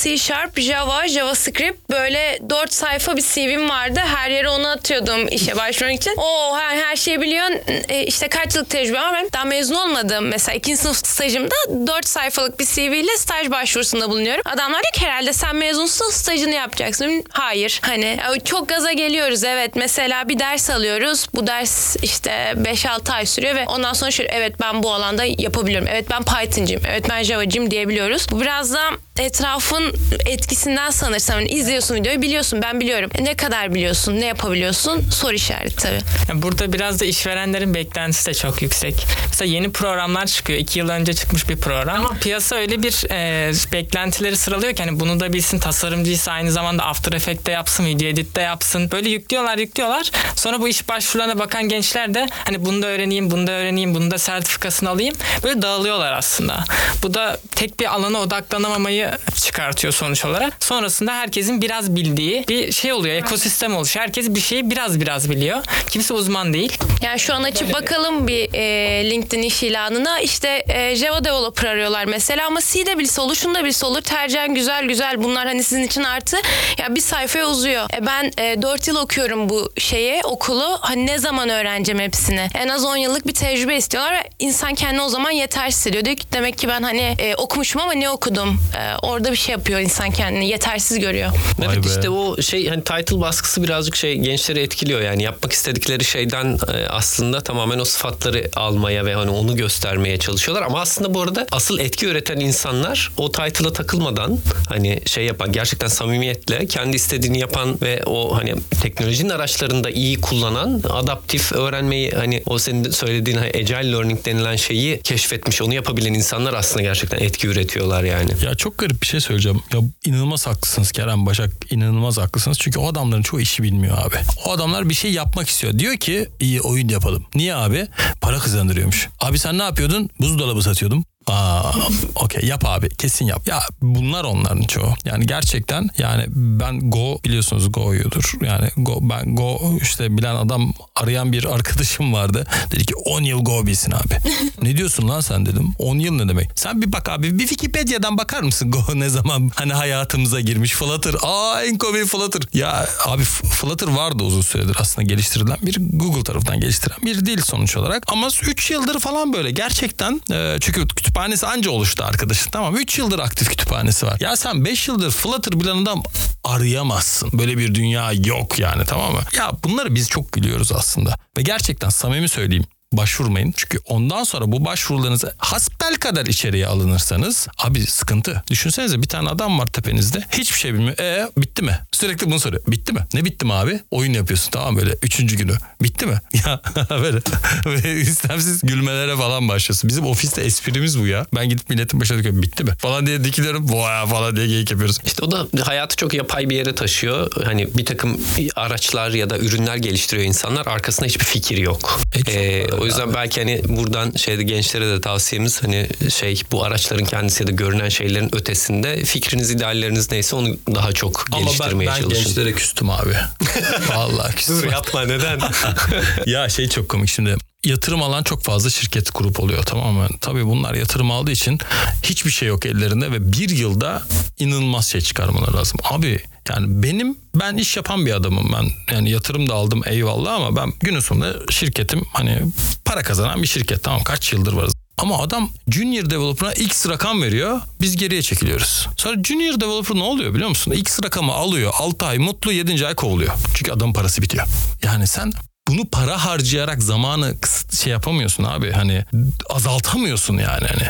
[0.03, 3.99] C Sharp, Java, JavaScript böyle 4 sayfa bir CV'm vardı.
[4.15, 6.13] Her yere onu atıyordum işe başvurmak için.
[6.17, 7.59] Oo her, her şeyi biliyorsun.
[7.89, 9.25] E, işte kaç yıllık tecrübem var.
[9.33, 10.27] Daha mezun olmadım.
[10.27, 11.55] Mesela ikinci sınıf stajımda
[11.87, 14.41] 4 sayfalık bir CV ile staj başvurusunda bulunuyorum.
[14.45, 17.23] Adamlar diyor ki herhalde sen mezunsun stajını yapacaksın.
[17.29, 17.79] Hayır.
[17.83, 19.75] Hani çok gaza geliyoruz evet.
[19.75, 21.27] Mesela bir ders alıyoruz.
[21.35, 25.87] Bu ders işte 5-6 ay sürüyor ve ondan sonra şöyle evet ben bu alanda yapabiliyorum.
[25.91, 26.81] Evet ben Python'cıyım.
[26.91, 28.27] Evet ben Java'cıyım diyebiliyoruz.
[28.31, 28.79] Bu biraz da
[29.19, 29.93] etrafın
[30.25, 31.39] etkisinden sanırsam.
[31.39, 33.09] Yani izliyorsun videoyu biliyorsun ben biliyorum.
[33.15, 35.99] E ne kadar biliyorsun ne yapabiliyorsun soru işareti tabii.
[36.29, 39.07] Yani burada biraz da işverenlerin beklentisi de çok yüksek.
[39.27, 40.59] Mesela yeni programlar çıkıyor.
[40.59, 42.05] iki yıl önce çıkmış bir program.
[42.05, 46.83] Ama piyasa öyle bir e, beklentileri sıralıyor ki hani bunu da bilsin tasarımcıysa aynı zamanda
[46.83, 48.91] After Effects'te yapsın, video edit'te yapsın.
[48.91, 50.11] Böyle yüklüyorlar yüklüyorlar.
[50.35, 54.11] Sonra bu iş başvurularına bakan gençler de hani bunu da öğreneyim, bunu da öğreneyim, bunu
[54.11, 55.15] da sertifikasını alayım.
[55.43, 56.63] Böyle dağılıyorlar aslında.
[57.03, 59.00] Bu da tek bir alana odaklanamamayı
[59.43, 60.53] çıkartıyor sonuç olarak.
[60.59, 63.15] Sonrasında herkesin biraz bildiği bir şey oluyor.
[63.15, 64.05] Ekosistem oluşuyor.
[64.05, 65.63] Herkes bir şeyi biraz biraz biliyor.
[65.89, 66.77] Kimse uzman değil.
[67.01, 72.05] Yani şu an açıp bakalım bir e, LinkedIn iş ilanına işte e, Java developer arıyorlar
[72.05, 74.01] mesela ama C de bilse olur, şunu da bilse olur.
[74.01, 76.37] Tercihen güzel güzel bunlar hani sizin için artı.
[76.77, 77.87] Ya bir sayfaya uzuyor.
[77.93, 80.77] E, ben e, 4 yıl okuyorum bu şeye okulu.
[80.81, 82.49] Hani ne zaman öğreneceğim hepsini?
[82.55, 86.05] En az 10 yıllık bir tecrübe istiyorlar insan kendini o zaman yetersiz hissediyor.
[86.05, 88.59] Diyor ki demek ki ben hani e, okumuşum ama ne okudum?
[88.77, 91.31] E, orada bir şey yapıyor insan kendini yetersiz görüyor.
[91.59, 91.89] Vay Evet be.
[91.89, 96.87] işte o şey hani title baskısı birazcık şey gençleri etkiliyor yani yapmak istedikleri şeyden e,
[96.87, 101.79] aslında tamamen o sıfatları almaya ve hani onu göstermeye çalışıyorlar ama aslında bu arada asıl
[101.79, 104.39] etki üreten insanlar o title'a takılmadan
[104.69, 110.81] hani şey yapan gerçekten samimiyetle kendi istediğini yapan ve o hani teknolojinin araçlarında iyi kullanan
[110.89, 116.53] adaptif öğrenmeyi hani o senin söylediğin hani agile learning denilen şeyi keşfetmiş onu yapabilen insanlar
[116.53, 118.31] aslında gerçekten etki üretiyorlar yani.
[118.45, 119.61] Ya çok garip bir şey söyleyeceğim.
[119.73, 121.51] Ya inanılmaz haklısınız Kerem Başak.
[121.71, 122.57] inanılmaz haklısınız.
[122.59, 124.15] Çünkü o adamların çoğu işi bilmiyor abi.
[124.45, 125.79] O adamlar bir şey yapmak istiyor.
[125.79, 127.25] Diyor ki iyi oyun yapalım.
[127.35, 127.87] Niye abi?
[128.21, 129.09] Para kazandırıyormuş.
[129.19, 130.09] Abi sen ne yapıyordun?
[130.19, 131.05] Buzdolabı satıyordum.
[131.27, 131.71] Aa,
[132.15, 133.47] okey yap abi kesin yap.
[133.47, 134.93] Ya bunlar onların çoğu.
[135.05, 138.33] Yani gerçekten yani ben Go biliyorsunuz Go'yudur.
[138.41, 142.47] Yani Go, ben Go işte bilen adam arayan bir arkadaşım vardı.
[142.71, 144.17] Dedi ki 10 yıl Go bilsin abi.
[144.61, 145.73] ne diyorsun lan sen dedim.
[145.79, 146.49] 10 yıl ne demek?
[146.55, 151.15] Sen bir bak abi bir Wikipedia'dan bakar mısın Go ne zaman hani hayatımıza girmiş Flutter.
[151.23, 152.41] Aa en komik Flutter.
[152.53, 157.77] Ya abi Flutter vardı uzun süredir aslında geliştirilen bir Google tarafından geliştirilen bir dil sonuç
[157.77, 158.03] olarak.
[158.07, 163.19] Ama 3 yıldır falan böyle gerçekten e, çünkü kütüphanesi anca oluştu arkadaşın tamam 3 yıldır
[163.19, 164.17] aktif kütüphanesi var.
[164.19, 166.03] Ya sen 5 yıldır Flutter bilen adam
[166.43, 167.29] arayamazsın.
[167.33, 169.21] Böyle bir dünya yok yani tamam mı?
[169.37, 171.15] Ya bunları biz çok gülüyoruz aslında.
[171.37, 172.63] Ve gerçekten samimi söyleyeyim
[172.93, 173.53] başvurmayın.
[173.57, 178.43] Çünkü ondan sonra bu başvurularınızı hasbel kadar içeriye alınırsanız abi sıkıntı.
[178.49, 180.23] Düşünsenize bir tane adam var tepenizde.
[180.31, 180.97] Hiçbir şey bilmiyor.
[180.99, 181.79] E bitti mi?
[181.91, 182.63] Sürekli bunu soruyor.
[182.67, 182.99] Bitti mi?
[183.13, 183.79] Ne bitti mi abi?
[183.91, 184.91] Oyun yapıyorsun tamam böyle.
[185.03, 185.53] Üçüncü günü.
[185.81, 186.21] Bitti mi?
[186.45, 187.19] Ya böyle,
[187.65, 189.87] böyle istemsiz gülmelere falan başlıyorsun.
[189.89, 191.25] Bizim ofiste esprimiz bu ya.
[191.35, 192.41] Ben gidip milletin başına dikiyorum.
[192.41, 192.71] Bitti mi?
[192.77, 193.69] Falan diye dikiliyorum.
[193.73, 194.97] Vay falan diye geyik yapıyoruz.
[195.05, 197.31] İşte o da hayatı çok yapay bir yere taşıyor.
[197.45, 198.21] Hani bir takım
[198.55, 200.65] araçlar ya da ürünler geliştiriyor insanlar.
[200.67, 202.01] Arkasında hiçbir fikir yok.
[202.27, 207.05] E, Ee, o yüzden belki hani buradan şeyde gençlere de tavsiyemiz hani şey bu araçların
[207.05, 211.89] kendisi ya da görünen şeylerin ötesinde fikriniz, idealleriniz neyse onu daha çok Ama ben, geliştirmeye
[211.89, 212.23] ben çalışın.
[212.23, 213.15] gençlere küstüm abi.
[213.95, 214.69] Vallahi küstüm.
[214.69, 215.39] yapma neden?
[216.25, 220.07] ya şey çok komik şimdi yatırım alan çok fazla şirket grup oluyor tamam mı?
[220.21, 221.59] Tabii bunlar yatırım aldığı için
[222.03, 224.03] hiçbir şey yok ellerinde ve bir yılda
[224.39, 225.79] inanılmaz şey çıkarmaları lazım.
[225.83, 226.19] Abi
[226.49, 230.73] yani benim ben iş yapan bir adamım ben yani yatırım da aldım eyvallah ama ben
[230.79, 232.41] günün sonunda şirketim hani
[232.85, 234.73] para kazanan bir şirket tamam kaç yıldır varız.
[234.97, 237.61] Ama adam junior developer'a x rakam veriyor.
[237.81, 238.87] Biz geriye çekiliyoruz.
[238.97, 240.71] Sonra junior developer ne oluyor biliyor musun?
[240.71, 241.73] X rakamı alıyor.
[241.77, 242.87] 6 ay mutlu 7.
[242.87, 243.33] ay kovuluyor.
[243.53, 244.47] Çünkü adamın parası bitiyor.
[244.83, 245.31] Yani sen
[245.71, 247.35] bunu para harcayarak zamanı
[247.81, 249.05] şey yapamıyorsun abi hani
[249.49, 250.87] azaltamıyorsun yani hani.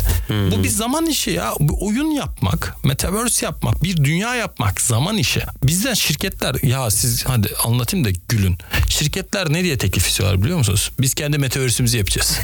[0.52, 1.54] Bu bir zaman işi ya.
[1.60, 5.42] Bir oyun yapmak, metaverse yapmak, bir dünya yapmak zaman işi.
[5.64, 8.58] Bizden şirketler ya siz hadi anlatayım da gülün.
[8.90, 10.92] Şirketler ne diye teklif istiyorlar biliyor musunuz?
[11.00, 12.40] Biz kendi metaverse'imizi yapacağız.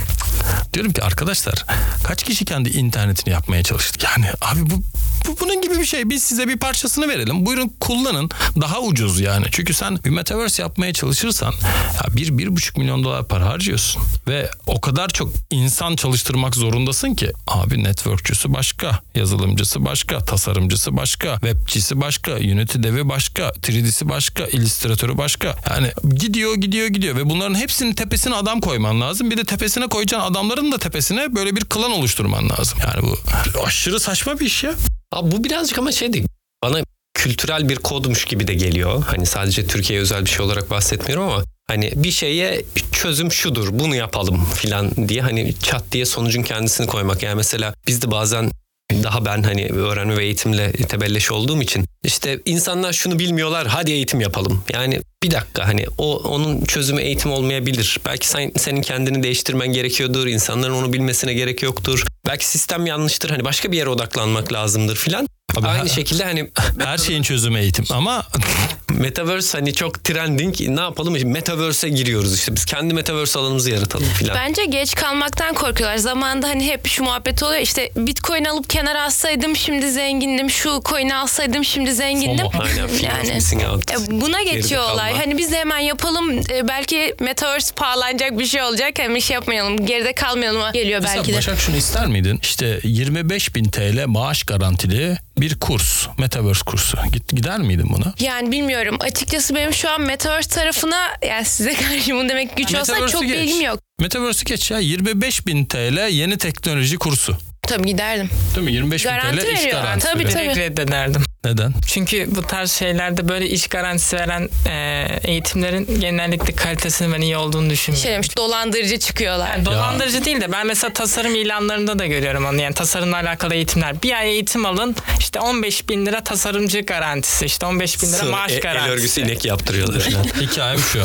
[0.73, 1.65] Diyorum ki arkadaşlar
[2.03, 4.03] kaç kişi kendi internetini yapmaya çalıştık?
[4.03, 4.83] Yani abi bu,
[5.27, 6.09] bu bunun gibi bir şey.
[6.09, 7.45] Biz size bir parçasını verelim.
[7.45, 8.29] Buyurun kullanın.
[8.61, 9.45] Daha ucuz yani.
[9.51, 11.53] Çünkü sen bir metaverse yapmaya çalışırsan
[11.93, 14.01] ya bir, bir buçuk milyon dolar para harcıyorsun.
[14.27, 21.33] Ve o kadar çok insan çalıştırmak zorundasın ki abi networkçüsü başka, yazılımcısı başka, tasarımcısı başka,
[21.33, 25.55] webçisi başka, Unity devi başka, 3D'si başka, illüstratörü başka.
[25.69, 29.31] Yani gidiyor gidiyor gidiyor ve bunların hepsinin tepesine adam koyman lazım.
[29.31, 32.79] Bir de tepesine koyacağın adamların da tepesine böyle bir klan oluşturman lazım.
[32.83, 33.17] Yani bu
[33.65, 34.73] aşırı saçma bir iş ya.
[35.11, 36.25] Abi bu birazcık ama şeydi
[36.63, 36.81] bana
[37.13, 39.03] kültürel bir kodmuş gibi de geliyor.
[39.07, 43.95] Hani sadece Türkiye'ye özel bir şey olarak bahsetmiyorum ama hani bir şeye çözüm şudur bunu
[43.95, 47.23] yapalım filan diye hani çat diye sonucun kendisini koymak.
[47.23, 48.51] Yani mesela biz de bazen
[48.91, 54.21] daha ben hani öğrenme ve eğitimle tebelleş olduğum için işte insanlar şunu bilmiyorlar hadi eğitim
[54.21, 54.63] yapalım.
[54.73, 57.99] Yani bir dakika hani o onun çözümü eğitim olmayabilir.
[58.05, 60.27] Belki sen, senin kendini değiştirmen gerekiyordur.
[60.27, 62.03] insanların onu bilmesine gerek yoktur.
[62.27, 63.29] Belki sistem yanlıştır.
[63.29, 65.27] Hani başka bir yere odaklanmak lazımdır filan.
[65.57, 66.49] Abi Aynı her- şekilde hani
[66.79, 68.25] Her şeyin çözümü eğitim ama
[68.89, 70.59] Metaverse hani çok trending.
[70.59, 71.13] Ne yapalım?
[71.31, 72.55] Metaverse'e giriyoruz işte.
[72.55, 74.35] Biz kendi Metaverse alanımızı yaratalım filan.
[74.35, 75.97] Bence geç kalmaktan korkuyorlar.
[75.97, 77.61] Zamanında hani hep şu muhabbet oluyor.
[77.61, 80.49] İşte bitcoin alıp kenara alsaydım şimdi zengindim.
[80.49, 82.49] Şu coin'i alsaydım şimdi zengindim.
[82.51, 82.63] FOMO.
[82.63, 82.87] Aynen.
[82.87, 83.91] fear of missing out.
[83.91, 85.11] E, buna Geride geçiyor olay.
[85.11, 85.25] kalma.
[85.25, 86.39] Hani biz de hemen yapalım.
[86.39, 88.91] E, belki Metaverse pahalanacak bir şey olacak.
[88.99, 89.85] Hem iş yapmayalım.
[89.85, 91.37] Geride kalmayalım geliyor Mesela belki de.
[91.37, 92.39] Başak şunu ister miydin?
[92.43, 96.07] İşte 25 bin TL maaş garantili bir kurs.
[96.17, 96.97] Metaverse kursu.
[97.13, 98.13] Git, gider miydin buna?
[98.19, 98.97] Yani bilmiyorum.
[98.99, 103.31] Açıkçası benim şu an Metaverse tarafına yani size karşı bunu demek güç olsa çok geç.
[103.31, 103.79] bilgim yok.
[103.99, 107.37] Metaverse'ü geç ya 25 bin TL yeni teknoloji kursu.
[107.67, 108.29] Tabii giderdim.
[108.55, 108.73] Değil mi?
[108.73, 109.81] 25 bin Garanti TL iş veriyor.
[109.81, 110.33] garantisi Tabii, veriyor.
[110.39, 110.45] tabii.
[110.55, 111.23] Direkt reddederdim.
[111.45, 111.73] Neden?
[111.87, 117.69] Çünkü bu tarz şeylerde böyle iş garantisi veren e, eğitimlerin genellikle kalitesinin ben iyi olduğunu
[117.69, 118.03] düşünmüyorum.
[118.03, 119.49] Şey demiş dolandırıcı çıkıyorlar.
[119.51, 122.61] Yani dolandırıcı değil de ben mesela tasarım ilanlarında da görüyorum onu.
[122.61, 124.01] Yani tasarımla alakalı eğitimler.
[124.03, 128.29] Bir ay eğitim alın işte 15 bin lira tasarımcı garantisi işte 15 bin lira Sır,
[128.29, 128.91] maaş e- el garantisi.
[128.93, 130.03] örgüsü inek yaptırıyorlar.
[130.41, 131.03] Hikayem şu.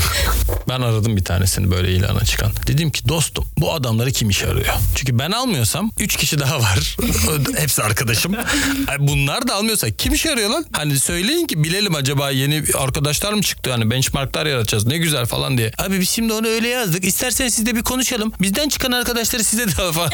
[0.68, 2.52] Ben aradım bir tanesini böyle ilana çıkan.
[2.66, 4.74] Dedim ki dostum bu adamları kim iş arıyor?
[4.94, 6.96] Çünkü ben almıyorsam 3 kişi daha var.
[7.56, 8.36] Hepsi arkadaşım.
[8.98, 10.64] Bunlar da almıyorsa kim iş arıyor lan?
[10.72, 13.70] Hani söyleyin ki bilelim acaba yeni arkadaşlar mı çıktı?
[13.72, 15.72] Hani benchmarklar yaratacağız ne güzel falan diye.
[15.78, 17.04] Abi biz şimdi onu öyle yazdık.
[17.04, 18.32] İsterseniz siz de bir konuşalım.
[18.40, 20.10] Bizden çıkan arkadaşları size de falan.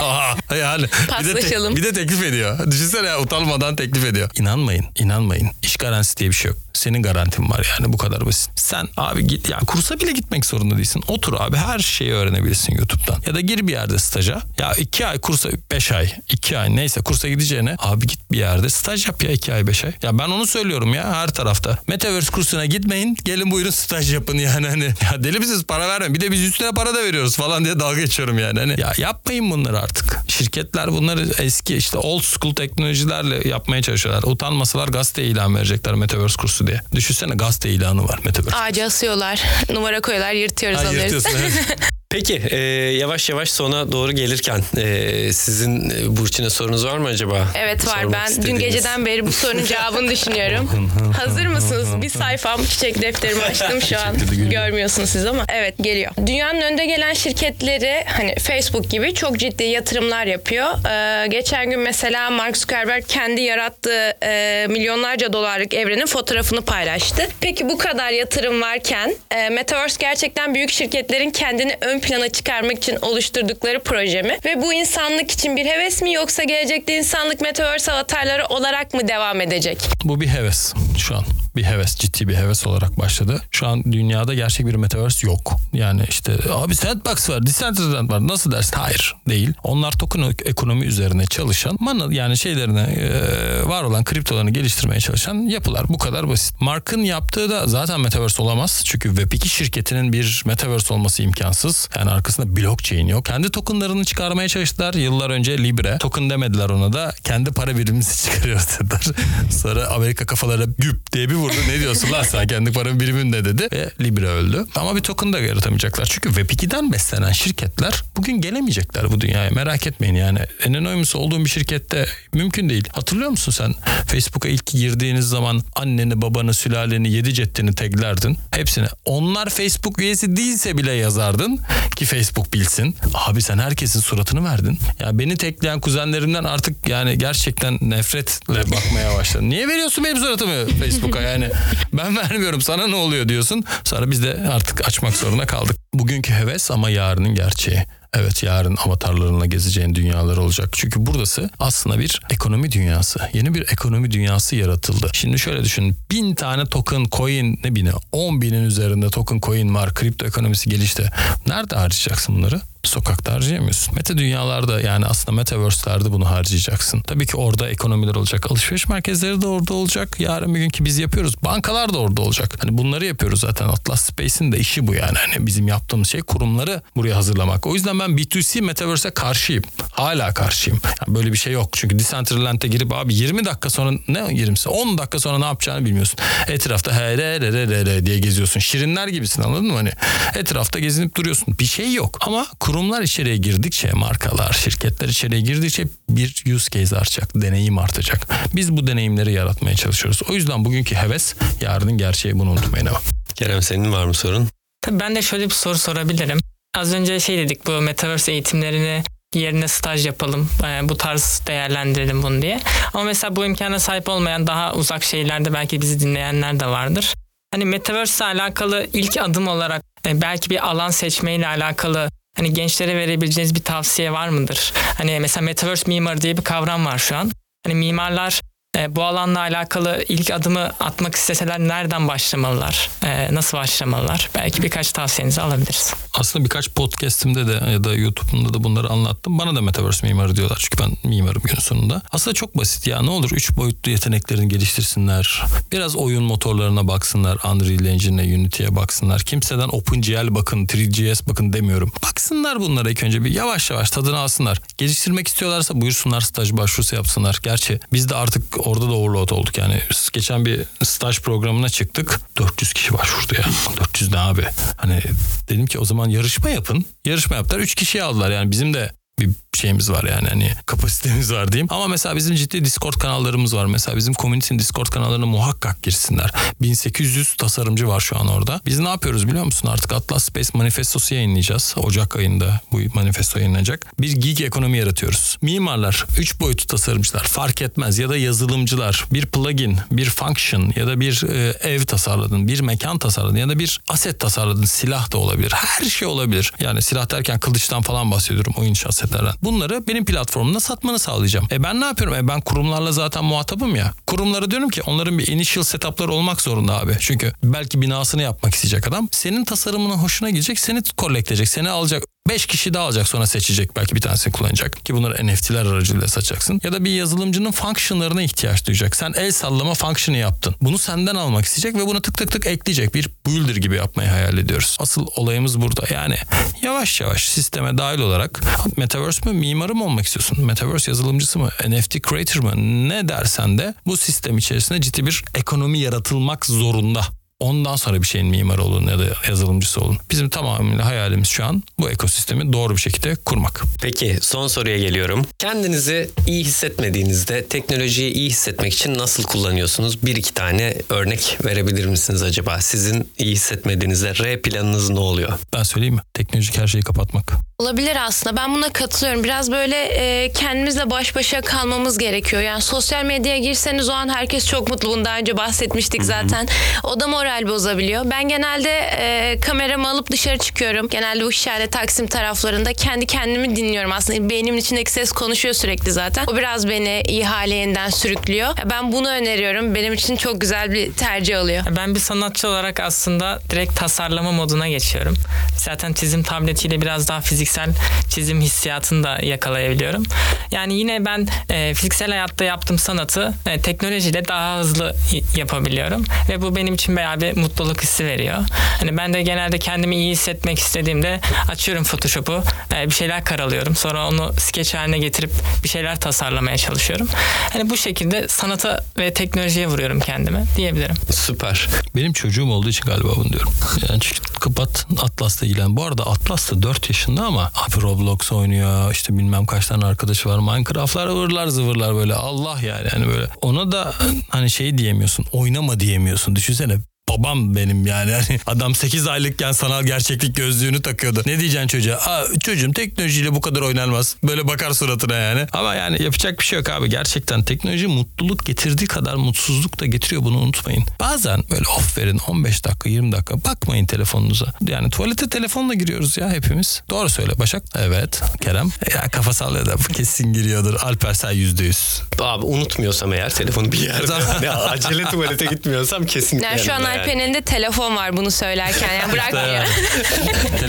[0.61, 0.87] yani
[1.21, 2.71] bir de, te- bir de teklif ediyor.
[2.71, 4.31] Düşünsene ya utanmadan teklif ediyor.
[4.39, 5.51] İnanmayın, inanmayın.
[5.63, 6.59] İş garantisi diye bir şey yok.
[6.73, 8.51] Senin garantin var yani bu kadar basit.
[8.57, 11.03] Sen abi git ya kursa bile gitmek zorunda değilsin.
[11.09, 13.23] Otur abi her şeyi öğrenebilirsin YouTube'dan.
[13.27, 14.43] Ya da gir bir yerde staja.
[14.59, 16.13] Ya iki ay kursa beş ay.
[16.33, 19.85] İki ay neyse kursa gideceğine abi git bir yerde staj yap ya iki ay beş
[19.85, 19.93] ay.
[20.03, 21.79] Ya ben onu söylüyorum ya her tarafta.
[21.89, 23.17] Metaverse kursuna gitmeyin.
[23.25, 24.85] Gelin buyurun staj yapın yani hani.
[24.85, 26.15] Ya deli misiniz para vermeyin.
[26.15, 28.59] Bir de biz üstüne para da veriyoruz falan diye dalga geçiyorum yani.
[28.61, 30.19] Hani ya yapmayın bunları artık.
[30.29, 34.23] Şirketler bunları eski işte old school teknolojilerle yapmaya çalışıyorlar.
[34.23, 36.81] Utanmasalar gazete ilan verecekler Metaverse kursu diye.
[36.95, 38.57] Düşünsene gazete ilanı var Metaverse.
[38.57, 39.43] Ağaca asıyorlar.
[39.73, 40.33] Numara koyuyorlar.
[40.33, 41.25] Yırtıyoruz Ha, alıyoruz.
[42.11, 42.57] Peki e,
[42.97, 47.49] yavaş yavaş sona doğru gelirken e, sizin e, Burçin'e sorunuz var mı acaba?
[47.59, 48.01] Evet var.
[48.03, 48.63] Sormak Ben dün istediğiniz.
[48.63, 50.91] geceden beri bu sorunun cevabını düşünüyorum.
[51.17, 52.03] Hazır mısınız?
[52.03, 54.17] Bir sayfam çiçek defterimi açtım şu an.
[54.51, 55.45] Görmüyorsunuz siz ama.
[55.53, 56.13] Evet geliyor.
[56.27, 60.67] Dünyanın önde gelen şirketleri hani Facebook gibi çok ciddi yatırımlar yapıyor.
[60.91, 67.29] Ee, geçen gün mesela Mark Zuckerberg kendi yarattığı e, milyonlarca dolarlık evrenin fotoğrafını paylaştı.
[67.41, 72.97] Peki bu kadar yatırım varken e, Metaverse gerçekten büyük şirketlerin kendini ön plana çıkarmak için
[73.03, 74.39] oluşturdukları proje mi?
[74.45, 79.41] Ve bu insanlık için bir heves mi yoksa gelecekte insanlık Metaverse avatarları olarak mı devam
[79.41, 79.79] edecek?
[80.05, 81.25] Bu bir heves şu an.
[81.59, 83.43] Bir heves, ciddi bir heves olarak başladı.
[83.51, 85.57] Şu an dünyada gerçek bir metaverse yok.
[85.73, 88.29] Yani işte abi Sandbox var, Decentraland var.
[88.29, 88.77] Nasıl dersin?
[88.77, 89.53] Hayır, değil.
[89.63, 95.89] Onlar token ekonomi üzerine çalışan, mana yani şeylerine e, var olan kriptolarını geliştirmeye çalışan yapılar.
[95.89, 96.61] Bu kadar basit.
[96.61, 98.83] Mark'ın yaptığı da zaten metaverse olamaz.
[98.85, 101.89] Çünkü Web2 şirketinin bir metaverse olması imkansız.
[101.97, 103.25] Yani arkasında blockchain yok.
[103.25, 104.95] Kendi tokenlarını çıkarmaya çalıştılar.
[104.95, 105.99] Yıllar önce Libre.
[105.99, 107.15] Token demediler ona da.
[107.25, 109.03] Kendi para birimimizi çıkarıyoruz dediler.
[109.51, 111.48] Sonra Amerika kafalara güp diye bir vurdu.
[111.49, 111.69] Vurdu.
[111.69, 113.69] Ne diyorsun lan sen kendi paranın birimin ne dedi.
[113.73, 114.67] Ve Libra öldü.
[114.75, 116.07] Ama bir token da yaratamayacaklar.
[116.07, 119.51] Çünkü Web2'den beslenen şirketler bugün gelemeyecekler bu dünyaya.
[119.51, 120.39] Merak etmeyin yani.
[120.67, 122.89] Anonymous olduğum bir şirkette mümkün değil.
[122.93, 123.75] Hatırlıyor musun sen
[124.07, 128.39] Facebook'a ilk girdiğiniz zaman anneni, babanı, sülaleni, yedi ceddini taglerdin.
[128.51, 128.87] Hepsini.
[129.05, 131.61] Onlar Facebook üyesi değilse bile yazardın
[131.97, 132.97] ki Facebook bilsin.
[133.15, 134.79] Abi sen herkesin suratını verdin.
[135.01, 139.51] Ya beni tekleyen kuzenlerimden artık yani gerçekten nefretle bakmaya başladım.
[139.51, 141.51] Niye veriyorsun benim suratımı Facebook'a yani?
[141.93, 143.65] Ben vermiyorum sana ne oluyor diyorsun.
[143.85, 145.77] Sonra biz de artık açmak zorunda kaldık.
[145.95, 147.85] Bugünkü heves ama yarının gerçeği.
[148.21, 150.69] Evet yarın avatarlarınla gezeceğin dünyalar olacak.
[150.73, 153.19] Çünkü burası aslında bir ekonomi dünyası.
[153.33, 155.11] Yeni bir ekonomi dünyası yaratıldı.
[155.13, 155.97] Şimdi şöyle düşün.
[156.11, 157.91] Bin tane token coin ne bini?
[158.13, 159.95] On binin üzerinde token coin var.
[159.95, 161.11] Kripto ekonomisi gelişti.
[161.47, 162.61] Nerede harcayacaksın bunları?
[162.89, 163.95] sokakta harcayamıyorsun.
[163.95, 167.01] Meta dünyalarda yani aslında metaverse'lerde bunu harcayacaksın.
[167.01, 168.51] Tabii ki orada ekonomiler olacak.
[168.51, 170.21] Alışveriş merkezleri de orada olacak.
[170.21, 171.43] Yarın bir gün ki biz yapıyoruz.
[171.45, 172.55] Bankalar da orada olacak.
[172.59, 173.69] Hani bunları yapıyoruz zaten.
[173.69, 175.19] Atlas Space'in de işi bu yani.
[175.19, 177.67] Hani bizim yaptığımız şey kurumları buraya hazırlamak.
[177.67, 179.63] O yüzden ben B2C metaverse'e karşıyım.
[179.93, 180.81] Hala karşıyım.
[180.85, 181.69] Yani böyle bir şey yok.
[181.73, 186.19] Çünkü Decentraland'e girip abi 20 dakika sonra ne 20'si 10 dakika sonra ne yapacağını bilmiyorsun.
[186.49, 188.61] Etrafta he re re re re diye geziyorsun.
[188.61, 189.75] Şirinler gibisin anladın mı?
[189.75, 189.93] Hani
[190.35, 191.59] etrafta gezinip duruyorsun.
[191.61, 192.19] Bir şey yok.
[192.21, 198.29] Ama kurumlar içeriye girdikçe markalar, şirketler içeriye girdikçe bir use case artacak, deneyim artacak.
[198.57, 200.21] Biz bu deneyimleri yaratmaya çalışıyoruz.
[200.31, 203.01] O yüzden bugünkü heves yarının gerçeği bunu unutmayın ama.
[203.35, 204.49] Kerem senin var mı sorun?
[204.81, 206.39] Tabii ben de şöyle bir soru sorabilirim.
[206.75, 209.03] Az önce şey dedik bu metaverse eğitimlerini
[209.35, 210.51] yerine staj yapalım.
[210.83, 212.61] bu tarz değerlendirelim bunu diye.
[212.95, 217.15] Ama mesela bu imkana sahip olmayan daha uzak şeylerde belki bizi dinleyenler de vardır.
[217.51, 222.97] Hani metaverse ile alakalı ilk adım olarak e, belki bir alan seçmeyle alakalı hani gençlere
[222.97, 224.73] verebileceğiniz bir tavsiye var mıdır?
[224.99, 227.31] Hani mesela metaverse mimar diye bir kavram var şu an.
[227.67, 228.41] Hani mimarlar
[228.79, 232.91] e, bu alanla alakalı ilk adımı atmak isteseler nereden başlamalılar?
[233.05, 234.31] E, nasıl başlamalılar?
[234.35, 235.95] Belki birkaç tavsiyenizi alabiliriz.
[236.15, 239.39] Aslında birkaç podcast'imde de ya da YouTube'umda da bunları anlattım.
[239.39, 240.59] Bana da Metaverse mimarı diyorlar.
[240.61, 242.03] Çünkü ben mimarım günün sonunda.
[242.13, 243.03] Aslında çok basit ya.
[243.03, 245.43] Ne olur 3 boyutlu yeteneklerini geliştirsinler.
[245.73, 247.39] Biraz oyun motorlarına baksınlar.
[247.45, 249.23] Unreal Engine'e, Unity'ye baksınlar.
[249.23, 251.93] Kimseden OpenGL bakın, 3GS bakın demiyorum.
[252.03, 254.61] Baksınlar bunlara ilk önce bir yavaş yavaş tadını alsınlar.
[254.79, 257.41] Geliştirmek istiyorlarsa buyursunlar staj başvurusu yapsınlar.
[257.43, 259.83] Gerçi biz de artık orada da overload olduk yani.
[260.13, 262.21] Geçen bir staj programına çıktık.
[262.39, 263.45] 400 kişi başvurdu ya.
[263.81, 264.45] 400 ne abi?
[264.77, 265.01] Hani
[265.49, 266.85] dedim ki o zaman yarışma yapın.
[267.05, 267.61] Yarışma yaptılar.
[267.61, 271.67] 3 kişiyi aldılar yani bizim de bir şeyimiz var yani hani kapasitemiz var diyeyim.
[271.71, 273.67] Ama mesela bizim ciddi Discord kanallarımız var.
[273.67, 276.33] Mesela bizim community'nin Discord kanallarına muhakkak girsinler.
[276.63, 278.61] 1800 tasarımcı var şu an orada.
[278.67, 279.69] Biz ne yapıyoruz biliyor musun?
[279.69, 281.75] Artık Atlas Space manifestosu yayınlayacağız.
[281.77, 283.87] Ocak ayında bu manifesto yayınlanacak.
[284.01, 285.39] Bir gig ekonomi yaratıyoruz.
[285.43, 291.01] Mimarlar, 3 boyutlu tasarımcılar fark etmez ya da yazılımcılar bir plugin, bir function ya da
[291.01, 294.65] bir e, ev tasarladın, bir mekan tasarladın ya da bir aset tasarladın.
[294.65, 295.53] Silah da olabilir.
[295.57, 296.53] Her şey olabilir.
[296.61, 298.53] Yani silah derken kılıçtan falan bahsediyorum.
[298.57, 299.35] Oyun asetlerden.
[299.49, 301.47] Bunları benim platformumda satmanı sağlayacağım.
[301.53, 302.15] E ben ne yapıyorum?
[302.15, 303.93] E ben kurumlarla zaten muhatabım ya.
[304.07, 306.97] Kurumlara diyorum ki onların bir initial setupları olmak zorunda abi.
[307.01, 309.09] Çünkü belki binasını yapmak isteyecek adam.
[309.13, 312.05] Senin tasarımına hoşuna gidecek, seni collect edecek, seni alacak.
[312.29, 316.61] 5 kişi daha alacak sonra seçecek belki bir tanesini kullanacak ki bunları NFT'ler aracılığıyla satacaksın.
[316.65, 318.97] Ya da bir yazılımcının functionlarına ihtiyaç duyacak.
[318.97, 320.55] Sen el sallama function'ı yaptın.
[320.63, 322.95] Bunu senden almak isteyecek ve bunu tık tık tık ekleyecek.
[322.95, 324.77] Bir builder gibi yapmayı hayal ediyoruz.
[324.81, 325.95] Asıl olayımız burada.
[325.95, 326.17] Yani
[326.63, 328.41] yavaş yavaş sisteme dahil olarak
[328.77, 330.45] Metaverse mü mimarı mı olmak istiyorsun?
[330.45, 331.51] Metaverse yazılımcısı mı?
[331.69, 332.53] NFT creator mı?
[332.89, 337.18] Ne dersen de bu sistem içerisinde ciddi bir ekonomi yaratılmak zorunda.
[337.41, 339.99] Ondan sonra bir şeyin mimarı olun ya da yazılımcısı olun.
[340.11, 343.63] Bizim tamamıyla hayalimiz şu an bu ekosistemi doğru bir şekilde kurmak.
[343.83, 345.27] Peki son soruya geliyorum.
[345.39, 350.07] Kendinizi iyi hissetmediğinizde teknolojiyi iyi hissetmek için nasıl kullanıyorsunuz?
[350.07, 352.61] Bir iki tane örnek verebilir misiniz acaba?
[352.61, 355.39] Sizin iyi hissetmediğinizde R planınız ne oluyor?
[355.53, 356.03] Ben söyleyeyim mi?
[356.15, 357.33] Teknolojik her şeyi kapatmak.
[357.59, 358.37] Olabilir aslında.
[358.37, 359.25] Ben buna katılıyorum.
[359.25, 362.43] Biraz böyle e, kendimizle baş başa kalmamız gerekiyor.
[362.43, 364.89] Yani sosyal medyaya girseniz o an herkes çok mutlu.
[364.91, 366.49] Bunu daha önce bahsetmiştik zaten.
[366.83, 368.11] O da moral bozabiliyor.
[368.11, 370.89] Ben genelde e, kameramı alıp dışarı çıkıyorum.
[370.89, 373.93] Genelde bu şişhane Taksim taraflarında kendi kendimi dinliyorum.
[373.93, 376.27] Aslında beynimin içindeki ses konuşuyor sürekli zaten.
[376.27, 378.49] O biraz beni iyi hale yeniden sürüklüyor.
[378.71, 379.75] Ben bunu öneriyorum.
[379.75, 381.65] Benim için çok güzel bir tercih oluyor.
[381.77, 385.15] Ben bir sanatçı olarak aslında direkt tasarlama moduna geçiyorum.
[385.57, 387.71] Zaten çizim tabletiyle biraz daha fizik fiziksel
[388.09, 390.03] çizim hissiyatını da yakalayabiliyorum.
[390.51, 394.97] Yani yine ben e, fiziksel hayatta yaptığım sanatı e, teknolojiyle daha hızlı
[395.37, 398.39] yapabiliyorum ve bu benim için bayağı bir mutluluk hissi veriyor.
[398.81, 402.43] Hani ben de genelde kendimi iyi hissetmek istediğimde açıyorum Photoshop'u,
[402.75, 403.77] e, bir şeyler karalıyorum.
[403.77, 405.31] Sonra onu sketch haline getirip
[405.65, 407.09] bir şeyler tasarlamaya çalışıyorum.
[407.53, 410.95] Hani bu şekilde sanata ve teknolojiye vuruyorum kendimi diyebilirim.
[411.11, 411.67] Süper.
[411.97, 413.53] Benim çocuğum olduğu için galiba bunu diyorum.
[413.89, 414.01] Yani
[414.41, 415.77] kapat Atlas'la ilgilen.
[415.77, 418.93] Bu arada Atlas da 4 yaşında ama abi Roblox oynuyor.
[418.93, 420.39] işte bilmem kaç tane arkadaşı var.
[420.39, 422.15] Minecraft'lar ıvırlar zıvırlar böyle.
[422.15, 422.89] Allah yani.
[422.93, 423.27] yani böyle.
[423.43, 423.95] Ona da
[424.29, 425.25] hani şey diyemiyorsun.
[425.33, 426.37] Oynama diyemiyorsun.
[426.37, 426.77] Düşünsene
[427.09, 428.11] babam benim yani.
[428.11, 431.23] yani adam 8 aylıkken sanal gerçeklik gözlüğünü takıyordu.
[431.27, 431.97] Ne diyeceksin çocuğa?
[431.97, 434.17] Aa, çocuğum teknolojiyle bu kadar oynanmaz.
[434.25, 435.47] Böyle bakar suratına yani.
[435.53, 436.91] Ama yani yapacak bir şey yok abi.
[436.91, 440.85] Gerçekten teknoloji mutluluk getirdiği kadar mutsuzluk da getiriyor bunu unutmayın.
[441.01, 444.47] Bazen böyle off verin 15 dakika 20 dakika bakmayın telefonunuza.
[444.69, 446.83] Yani tuvalete telefonla giriyoruz ya hepimiz.
[446.91, 447.63] Doğru söyle Başak.
[447.77, 448.23] Evet.
[448.41, 448.71] Kerem.
[448.95, 450.75] Ya kafa sallıyor da kesin giriyordur.
[450.75, 452.03] Alper sen %100.
[452.23, 454.13] Abi unutmuyorsam eğer telefonu bir yerde.
[454.43, 456.49] ne, acele tuvalete gitmiyorsam kesinlikle.
[456.49, 458.95] Yani şu an yanımda Alper'in elinde telefon var bunu söylerken.
[458.95, 459.65] Yani bırakmıyor.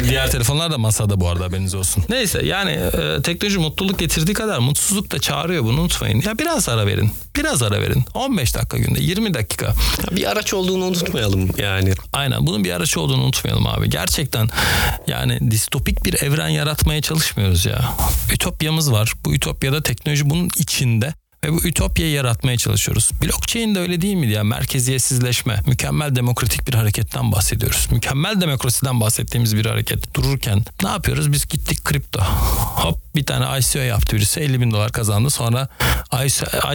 [0.09, 2.03] Diğer telefonlar da masada bu arada haberiniz olsun.
[2.09, 6.21] Neyse yani e, teknoloji mutluluk getirdiği kadar mutsuzluk da çağırıyor bunu unutmayın.
[6.21, 7.11] Ya biraz ara verin.
[7.35, 8.05] Biraz ara verin.
[8.13, 9.73] 15 dakika günde 20 dakika.
[10.11, 11.93] Bir araç olduğunu unutmayalım yani.
[12.13, 13.89] Aynen bunun bir araç olduğunu unutmayalım abi.
[13.89, 14.49] Gerçekten
[15.07, 17.93] yani distopik bir evren yaratmaya çalışmıyoruz ya.
[18.33, 19.13] Ütopyamız var.
[19.25, 21.13] Bu ütopyada teknoloji bunun içinde
[21.43, 23.11] ve bu ütopyayı yaratmaya çalışıyoruz.
[23.23, 24.43] Blockchain de öyle değil mi ya?
[24.43, 27.87] Merkeziyetsizleşme, mükemmel demokratik bir hareketten bahsediyoruz.
[27.91, 30.13] Mükemmel demokrasiden bahsettiğimiz bir hareket.
[30.13, 31.31] Dururken ne yapıyoruz?
[31.31, 32.19] Biz gittik kripto.
[32.75, 35.29] Hop bir tane ICO yaptı birisi 50 bin dolar kazandı.
[35.29, 35.67] Sonra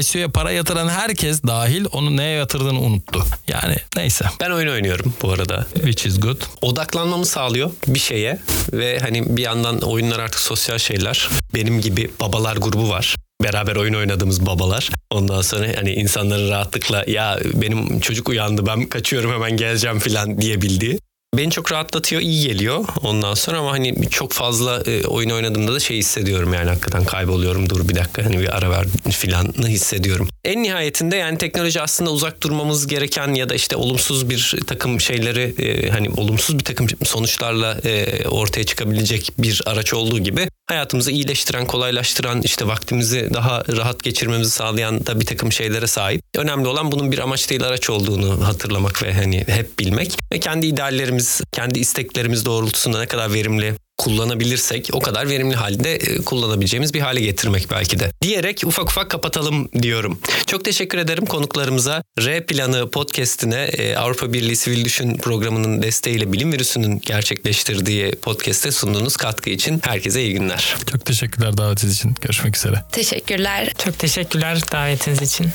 [0.01, 3.25] ICO'ya para yatıran herkes dahil onu neye yatırdığını unuttu.
[3.49, 4.25] Yani neyse.
[4.41, 5.67] Ben oyun oynuyorum bu arada.
[5.75, 6.43] Which is good.
[6.63, 8.39] Odaklanmamı sağlıyor bir şeye
[8.73, 11.29] ve hani bir yandan oyunlar artık sosyal şeyler.
[11.55, 13.15] Benim gibi babalar grubu var
[13.45, 14.91] beraber oyun oynadığımız babalar.
[15.11, 20.99] Ondan sonra hani insanların rahatlıkla ya benim çocuk uyandı ben kaçıyorum hemen geleceğim falan diyebildiği.
[21.37, 25.81] Beni çok rahatlatıyor, iyi geliyor ondan sonra ama hani çok fazla e, oyun oynadığımda da
[25.81, 27.71] şey hissediyorum yani hakikaten kayboluyorum.
[27.71, 30.29] Dur bir dakika hani bir ara ver filanı hissediyorum.
[30.45, 35.55] En nihayetinde yani teknoloji aslında uzak durmamız gereken ya da işte olumsuz bir takım şeyleri
[35.63, 41.67] e, hani olumsuz bir takım sonuçlarla e, ortaya çıkabilecek bir araç olduğu gibi hayatımızı iyileştiren,
[41.67, 46.23] kolaylaştıran, işte vaktimizi daha rahat geçirmemizi sağlayan da bir takım şeylere sahip.
[46.37, 50.67] Önemli olan bunun bir amaç değil araç olduğunu hatırlamak ve hani hep bilmek ve kendi
[50.67, 57.01] ideallerimiz, kendi isteklerimiz doğrultusunda ne kadar verimli kullanabilirsek o kadar verimli halde e, kullanabileceğimiz bir
[57.01, 58.11] hale getirmek belki de.
[58.23, 60.19] Diyerek ufak ufak kapatalım diyorum.
[60.47, 62.03] Çok teşekkür ederim konuklarımıza.
[62.19, 69.17] R Planı podcast'ine e, Avrupa Birliği Sivil Düşün programının desteğiyle bilim virüsünün gerçekleştirdiği podcast'e sunduğunuz
[69.17, 70.77] katkı için herkese iyi günler.
[70.91, 72.15] Çok teşekkürler davetiniz için.
[72.21, 72.83] Görüşmek üzere.
[72.93, 73.73] Teşekkürler.
[73.85, 75.47] Çok teşekkürler davetiniz için.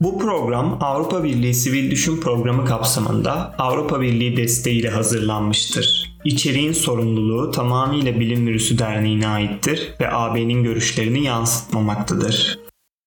[0.00, 6.16] Bu program Avrupa Birliği Sivil Düşün Programı kapsamında Avrupa Birliği desteğiyle hazırlanmıştır.
[6.24, 12.58] İçeriğin sorumluluğu tamamıyla Bilim Virüsü Derneği'ne aittir ve AB'nin görüşlerini yansıtmamaktadır.